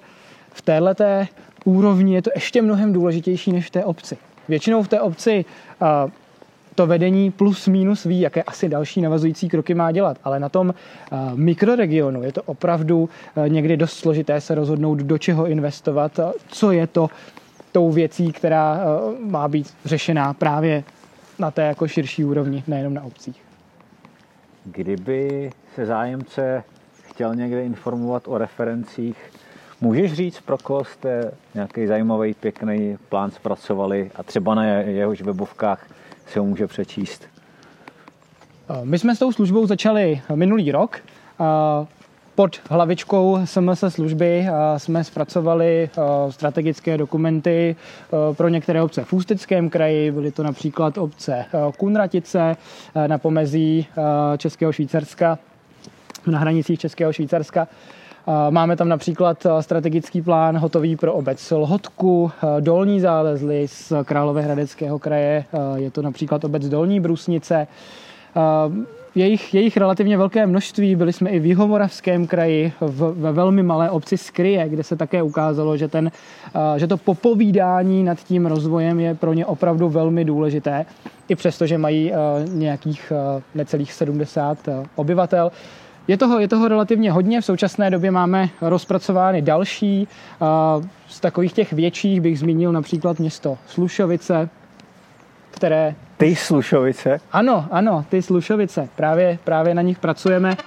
v 0.54 0.62
této 0.62 1.04
úrovni 1.66 2.16
je 2.16 2.22
to 2.22 2.30
ještě 2.36 2.62
mnohem 2.62 2.94
důležitější 2.94 3.52
než 3.52 3.68
v 3.68 3.70
té 3.70 3.86
obci. 3.86 4.18
Většinou 4.52 4.84
v 4.84 4.88
té 4.88 5.02
obci 5.02 5.46
to 6.76 6.88
vedení 6.88 7.32
plus 7.32 7.68
minus 7.68 8.04
ví, 8.04 8.20
jaké 8.20 8.44
asi 8.44 8.70
další 8.70 9.02
navazující 9.02 9.50
kroky 9.50 9.74
má 9.74 9.92
dělat, 9.92 10.18
ale 10.24 10.40
na 10.40 10.50
tom 10.50 10.74
mikroregionu 11.36 12.24
je 12.24 12.32
to 12.32 12.42
opravdu 12.44 13.10
někdy 13.48 13.78
dost 13.78 13.94
složité 13.94 14.42
se 14.42 14.56
rozhodnout, 14.56 15.00
do 15.00 15.18
čeho 15.18 15.48
investovat, 15.48 16.20
co 16.48 16.72
je 16.72 16.88
to 16.88 17.10
tou 17.72 17.92
věcí, 17.92 18.32
která 18.32 18.80
má 19.20 19.48
být 19.48 19.74
řešená 19.86 20.34
právě 20.34 20.84
na 21.40 21.52
té 21.52 21.62
jako 21.62 21.88
širší 21.88 22.24
úrovni, 22.24 22.64
nejenom 22.68 22.94
na 22.94 23.04
obcích. 23.04 23.42
Kdyby 24.66 25.52
se 25.76 25.86
zájemce 25.86 26.64
chtěl 27.04 27.36
někde 27.36 27.66
informovat 27.66 28.24
o 28.28 28.38
referencích 28.38 29.18
Můžeš 29.84 30.14
říct, 30.14 30.42
pro 30.42 30.58
koho 30.58 30.86
jste 30.86 31.32
nějaký 31.54 31.88
zajímavý, 31.88 32.34
pěkný 32.34 32.98
plán 33.10 33.32
zpracovali 33.32 34.12
a 34.16 34.24
třeba 34.24 34.56
na 34.56 34.66
jehož 34.66 35.22
webovkách 35.22 35.88
si 36.28 36.40
ho 36.40 36.46
může 36.46 36.68
přečíst? 36.68 37.24
My 38.84 39.00
jsme 39.00 39.16
s 39.16 39.20
tou 39.20 39.32
službou 39.32 39.68
začali 39.68 40.22
minulý 40.36 40.72
rok. 40.72 40.98
Pod 42.36 42.62
hlavičkou 42.70 43.40
SMS 43.46 43.84
služby 43.90 44.48
jsme 44.78 45.04
zpracovali 45.04 45.90
strategické 46.30 46.98
dokumenty 46.98 47.76
pro 48.38 48.48
některé 48.48 48.82
obce 48.82 49.04
v 49.04 49.14
Ústeckém 49.14 49.70
kraji. 49.70 50.12
Byly 50.12 50.32
to 50.32 50.44
například 50.44 50.98
obce 50.98 51.46
Kunratice 51.78 52.58
na 53.08 53.18
pomezí 53.18 53.88
Českého 54.38 54.72
Švýcarska, 54.72 55.40
na 56.28 56.40
hranicích 56.40 56.80
Českého 56.80 57.14
Švýcarska 57.14 57.68
Máme 58.50 58.76
tam 58.76 58.90
například 58.90 59.48
strategický 59.62 60.22
plán 60.22 60.58
hotový 60.58 60.96
pro 60.96 61.14
obec 61.14 61.52
Lhotku, 61.52 62.32
Dolní 62.60 63.00
zálezly 63.00 63.68
z 63.68 63.94
Královéhradeckého 64.06 65.00
kraje, 65.00 65.46
je 65.76 65.92
to 65.92 66.02
například 66.02 66.44
obec 66.44 66.70
Dolní 66.70 67.00
Brusnice. 67.00 67.68
Jejich, 69.16 69.54
jejich 69.54 69.78
relativně 69.78 70.18
velké 70.18 70.48
množství, 70.48 70.96
byli 70.96 71.14
jsme 71.14 71.30
i 71.30 71.40
v 71.40 71.46
Jihomoravském 71.46 72.28
kraji, 72.28 72.74
v, 72.82 73.14
ve 73.18 73.32
velmi 73.32 73.64
malé 73.64 73.90
obci 73.90 74.18
Skryje, 74.18 74.70
kde 74.70 74.84
se 74.84 74.96
také 74.96 75.24
ukázalo, 75.24 75.78
že, 75.78 75.88
ten, 75.88 76.12
že 76.78 76.88
to 76.88 76.98
popovídání 76.98 78.04
nad 78.04 78.20
tím 78.24 78.46
rozvojem 78.46 79.00
je 79.00 79.16
pro 79.16 79.34
ně 79.34 79.46
opravdu 79.46 79.90
velmi 79.90 80.26
důležité, 80.26 80.86
i 81.30 81.36
přesto, 81.36 81.66
že 81.66 81.78
mají 81.78 82.12
nějakých 82.48 83.14
necelých 83.56 83.94
70 83.94 84.58
obyvatel. 84.96 85.52
Je 86.08 86.18
toho, 86.18 86.40
je 86.40 86.48
toho 86.48 86.68
relativně 86.68 87.12
hodně. 87.12 87.42
V 87.42 87.46
současné 87.46 87.90
době 87.90 88.12
máme 88.12 88.50
rozpracovány 88.62 89.42
další. 89.42 90.08
Z 91.08 91.20
takových 91.20 91.54
těch 91.54 91.74
větších 91.74 92.22
bych 92.22 92.40
zmínil 92.40 92.72
například 92.72 93.20
město 93.20 93.58
Slušovice, 93.68 94.50
které... 95.52 95.96
Ty 96.18 96.36
Slušovice? 96.36 97.20
Ano, 97.32 97.68
ano, 97.72 98.06
ty 98.10 98.22
Slušovice. 98.22 98.90
Právě, 98.96 99.40
právě 99.44 99.76
na 99.76 99.82
nich 99.82 100.00
pracujeme. 100.00 100.58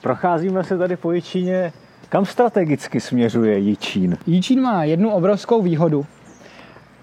Procházíme 0.00 0.64
se 0.64 0.78
tady 0.78 0.96
po 0.96 1.12
Jičíně. 1.12 1.72
Kam 2.08 2.24
strategicky 2.24 3.00
směřuje 3.00 3.58
Jičín? 3.58 4.18
Jičín 4.26 4.60
má 4.60 4.84
jednu 4.84 5.10
obrovskou 5.10 5.62
výhodu. 5.62 6.06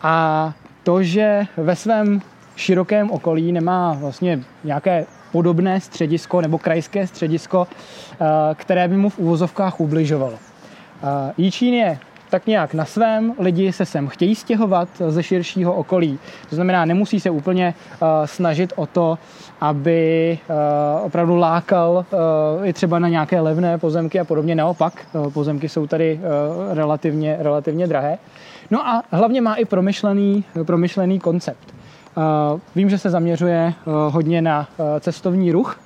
A 0.02 0.54
to, 0.84 1.04
že 1.04 1.44
ve 1.58 1.76
svém 1.76 2.22
širokém 2.56 3.12
okolí 3.12 3.52
nemá 3.52 3.94
vlastně 3.94 4.40
nějaké 4.64 5.06
podobné 5.32 5.82
středisko 5.82 6.42
nebo 6.42 6.58
krajské 6.58 7.08
středisko, 7.08 7.68
eh, 7.68 8.26
které 8.56 8.88
by 8.88 8.98
mu 8.98 9.10
v 9.10 9.20
úvozovkách 9.20 9.80
ubližovalo. 9.80 10.34
Eh, 10.36 11.34
Jičín 11.38 11.74
je 11.74 12.00
tak 12.32 12.48
nějak 12.48 12.74
na 12.74 12.86
svém, 12.86 13.34
lidi 13.40 13.72
se 13.72 13.86
sem 13.86 14.08
chtějí 14.08 14.36
stěhovat 14.36 14.90
ze 15.08 15.24
širšího 15.24 15.74
okolí. 15.74 16.20
To 16.50 16.56
znamená, 16.56 16.86
nemusí 16.86 17.20
se 17.20 17.30
úplně 17.30 17.74
uh, 17.74 18.08
snažit 18.26 18.74
o 18.76 18.86
to, 18.86 19.18
aby 19.62 20.38
uh, 20.50 21.06
opravdu 21.06 21.36
lákal 21.36 22.06
uh, 22.60 22.68
i 22.68 22.74
třeba 22.74 23.00
na 23.00 23.08
nějaké 23.08 23.40
levné 23.40 23.78
pozemky 23.78 24.20
a 24.20 24.24
podobně. 24.24 24.56
Naopak, 24.56 24.94
pozemky 25.34 25.70
jsou 25.70 25.88
tady 25.88 26.20
relativně, 26.74 27.38
relativně 27.40 27.88
drahé. 27.88 28.18
No 28.72 28.88
a 28.88 29.04
hlavně 29.12 29.42
má 29.42 29.56
i 29.56 29.66
promyšlený, 29.66 30.44
promyšlený 30.66 31.20
koncept. 31.20 31.74
Uh, 32.18 32.60
vím, 32.76 32.90
že 32.90 32.98
se 32.98 33.10
zaměřuje 33.10 33.74
uh, 33.86 33.94
hodně 34.14 34.42
na 34.42 34.68
uh, 34.78 34.86
cestovní 35.00 35.52
ruch, 35.52 35.80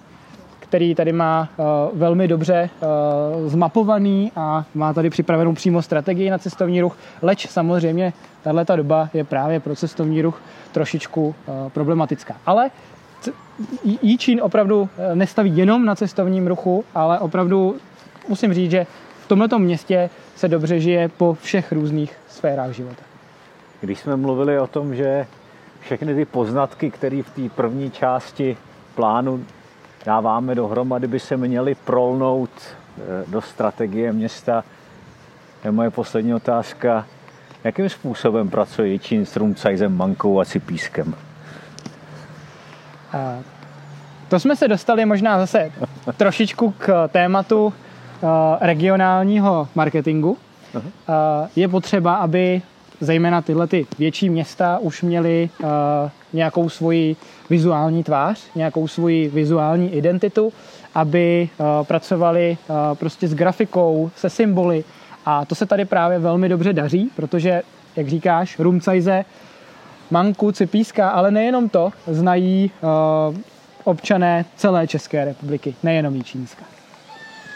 který 0.60 0.96
tady 0.96 1.12
má 1.12 1.50
velmi 1.94 2.28
dobře 2.28 2.70
zmapovaný 3.48 4.32
a 4.36 4.66
má 4.76 4.94
tady 4.94 5.10
připravenou 5.10 5.54
přímo 5.54 5.82
strategii 5.82 6.30
na 6.30 6.38
cestovní 6.38 6.82
ruch, 6.82 6.98
leč 7.22 7.50
samozřejmě 7.50 8.14
tahle 8.44 8.66
doba 8.76 9.10
je 9.14 9.24
právě 9.24 9.60
pro 9.60 9.76
cestovní 9.76 10.22
ruch 10.22 10.42
trošičku 10.72 11.36
problematická. 11.74 12.36
Ale 12.46 12.70
Jíčín 14.02 14.42
opravdu 14.44 14.90
nestaví 15.14 15.58
jenom 15.58 15.86
na 15.86 15.96
cestovním 15.96 16.48
ruchu, 16.48 16.86
ale 16.96 17.20
opravdu 17.20 17.76
musím 18.30 18.54
říct, 18.54 18.72
že 18.72 18.88
v 19.26 19.28
tomto 19.28 19.60
městě 19.60 20.10
se 20.36 20.48
dobře 20.48 20.80
žije 20.80 21.10
po 21.10 21.34
všech 21.34 21.72
různých 21.72 22.14
sférách 22.28 22.72
života. 22.72 23.04
Když 23.82 24.00
jsme 24.00 24.16
mluvili 24.16 24.60
o 24.60 24.68
tom, 24.68 24.96
že 24.96 25.28
všechny 25.80 26.16
ty 26.16 26.26
poznatky, 26.26 26.92
které 26.92 27.24
v 27.24 27.30
té 27.30 27.56
první 27.56 27.92
části 27.92 28.58
plánu 28.96 29.46
dáváme 30.06 30.56
dohromady, 30.56 31.08
by 31.08 31.20
se 31.20 31.38
měly 31.38 31.76
prolnout 31.76 32.50
eh, 32.50 33.02
do 33.28 33.42
strategie 33.42 34.14
města, 34.14 34.64
je 35.64 35.72
moje 35.72 35.90
poslední 35.90 36.34
otázka. 36.34 37.06
Jakým 37.64 37.90
způsobem 37.90 38.50
pracuje 38.50 38.88
Jičín 38.88 39.26
s 39.26 39.36
Rumcajzem, 39.36 39.98
Mankou 39.98 40.40
a 40.40 40.46
Cipískem? 40.46 41.16
A 43.14 43.40
to 44.28 44.40
jsme 44.40 44.56
se 44.56 44.68
dostali 44.68 45.06
možná 45.06 45.40
zase 45.40 45.72
trošičku 46.18 46.72
k 46.78 47.08
tématu 47.08 47.74
regionálního 48.60 49.68
marketingu. 49.76 50.38
Uh-huh. 50.76 51.50
Je 51.56 51.68
potřeba, 51.68 52.16
aby 52.16 52.62
zejména 53.00 53.42
tyhle 53.42 53.68
ty 53.68 53.86
větší 54.00 54.30
města 54.30 54.78
už 54.78 55.02
měly 55.02 55.50
uh, 55.60 55.70
nějakou 56.34 56.70
svoji 56.70 57.16
vizuální 57.50 58.04
tvář, 58.04 58.44
nějakou 58.56 58.88
svoji 58.88 59.28
vizuální 59.30 59.94
identitu, 59.94 60.54
aby 60.96 61.50
pracovali 61.84 62.58
prostě 62.94 63.28
s 63.28 63.36
grafikou, 63.36 64.12
se 64.16 64.30
symboly. 64.30 64.84
A 65.26 65.46
to 65.46 65.56
se 65.56 65.66
tady 65.66 65.86
právě 65.86 66.20
velmi 66.20 66.50
dobře 66.50 66.74
daří, 66.74 67.12
protože, 67.16 67.62
jak 67.96 68.08
říkáš, 68.08 68.60
Rumcajze, 68.60 69.26
Manku, 70.12 70.52
Cipíska, 70.52 71.10
ale 71.10 71.32
nejenom 71.32 71.70
to, 71.70 71.92
znají 72.08 72.72
občané 73.84 74.46
celé 74.56 74.88
České 74.88 75.26
republiky, 75.26 75.76
nejenom 75.84 76.16
Jíčínska. 76.16 76.64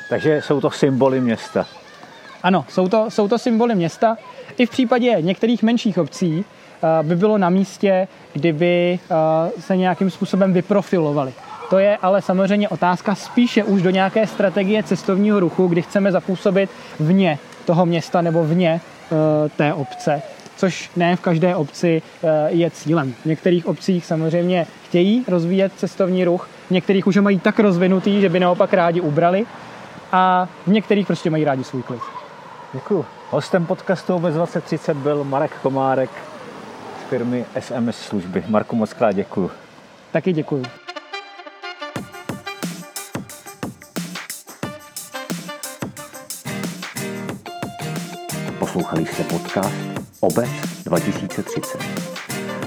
Takže 0.10 0.42
jsou 0.42 0.62
to 0.62 0.72
symboly 0.72 1.22
města. 1.22 1.66
Ano, 2.44 2.66
jsou 2.70 2.88
to, 2.88 3.06
jsou 3.10 3.28
to 3.28 3.38
symboly 3.38 3.76
města. 3.76 4.18
I 4.58 4.66
v 4.66 4.70
případě 4.70 5.18
některých 5.22 5.64
menších 5.64 5.98
obcí 5.98 6.38
uh, 6.38 7.08
by 7.08 7.16
bylo 7.16 7.38
na 7.38 7.50
místě, 7.50 8.08
kdyby 8.34 9.00
uh, 9.12 9.18
se 9.60 9.78
nějakým 9.78 10.10
způsobem 10.10 10.54
vyprofilovali. 10.54 11.34
To 11.70 11.80
je 11.80 11.98
ale 12.02 12.22
samozřejmě 12.22 12.70
otázka 12.70 13.16
spíše 13.16 13.64
už 13.64 13.82
do 13.82 13.90
nějaké 13.90 14.28
strategie 14.28 14.84
cestovního 14.84 15.40
ruchu, 15.40 15.68
kdy 15.68 15.82
chceme 15.82 16.12
zapůsobit 16.12 16.70
vně 17.00 17.40
toho 17.66 17.86
města 17.86 18.22
nebo 18.22 18.44
vně 18.44 18.82
uh, 19.12 19.18
té 19.56 19.74
obce, 19.74 20.22
což 20.58 20.90
ne 20.96 21.16
v 21.16 21.22
každé 21.22 21.56
obci 21.56 22.02
je 22.48 22.72
cílem. 22.72 23.14
V 23.22 23.26
některých 23.26 23.66
obcích 23.66 24.06
samozřejmě 24.06 24.68
chtějí 24.86 25.24
rozvíjet 25.28 25.72
cestovní 25.76 26.26
ruch, 26.26 26.50
v 26.68 26.72
některých 26.72 27.08
už 27.08 27.18
ho 27.18 27.24
mají 27.24 27.40
tak 27.40 27.60
rozvinutý, 27.60 28.22
že 28.22 28.30
by 28.30 28.40
naopak 28.40 28.74
rádi 28.74 29.02
ubrali 29.02 29.46
a 30.12 30.48
v 30.68 30.72
některých 30.72 31.08
prostě 31.08 31.30
mají 31.30 31.44
rádi 31.44 31.64
svůj 31.64 31.84
klid. 31.84 32.02
Děkuji. 32.74 33.06
Hostem 33.30 33.66
podcastu 33.66 34.16
Obec 34.16 34.36
2030 34.36 34.98
byl 34.98 35.24
Marek 35.24 35.52
Komárek 35.62 36.10
z 37.00 37.10
firmy 37.10 37.46
SMS 37.60 37.98
služby. 37.98 38.44
Marku, 38.48 38.76
moc 38.76 38.94
krát 38.94 39.12
děkuji. 39.12 39.52
Taky 40.12 40.34
děkuji. 40.34 40.64
Poslouchali 48.60 49.06
jste 49.06 49.24
podcast 49.24 49.76
Obec 50.20 50.50
2030. 50.86 51.78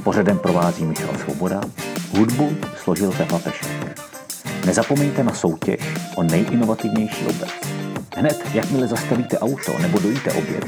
Pořadem 0.04 0.38
provází 0.38 0.84
Michal 0.84 1.14
Svoboda, 1.18 1.60
hudbu 2.18 2.56
složil 2.76 3.12
Pepa 3.12 3.38
Pešek. 3.38 4.11
Nezapomeňte 4.66 5.24
na 5.24 5.34
soutěž 5.34 5.94
o 6.16 6.22
nejinovativnější 6.22 7.26
obec. 7.26 7.50
Hned, 8.16 8.54
jakmile 8.54 8.86
zastavíte 8.86 9.38
auto 9.38 9.78
nebo 9.78 9.98
dojíte 9.98 10.32
oběd, 10.32 10.64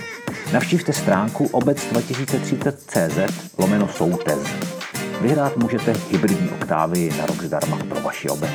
navštivte 0.53 0.92
stránku 0.92 1.45
obec2030.cz 1.45 3.59
lomeno 3.59 3.88
soutez. 3.88 4.38
Vyhrát 5.20 5.57
můžete 5.57 5.92
hybridní 6.11 6.51
oktávy 6.51 7.11
na 7.18 7.26
rok 7.26 7.42
zdarma 7.42 7.76
pro 7.76 8.01
vaši 8.01 8.28
obec. 8.28 8.51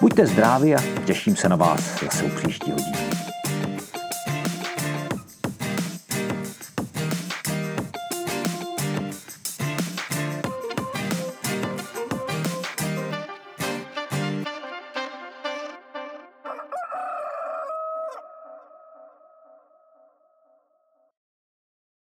Buďte 0.00 0.26
zdraví 0.26 0.74
a 0.74 0.82
těším 1.04 1.36
se 1.36 1.48
na 1.48 1.56
vás 1.56 1.80
zase 2.04 2.24
u 2.24 2.28
příštího 2.28 2.76
dílu. 2.76 3.13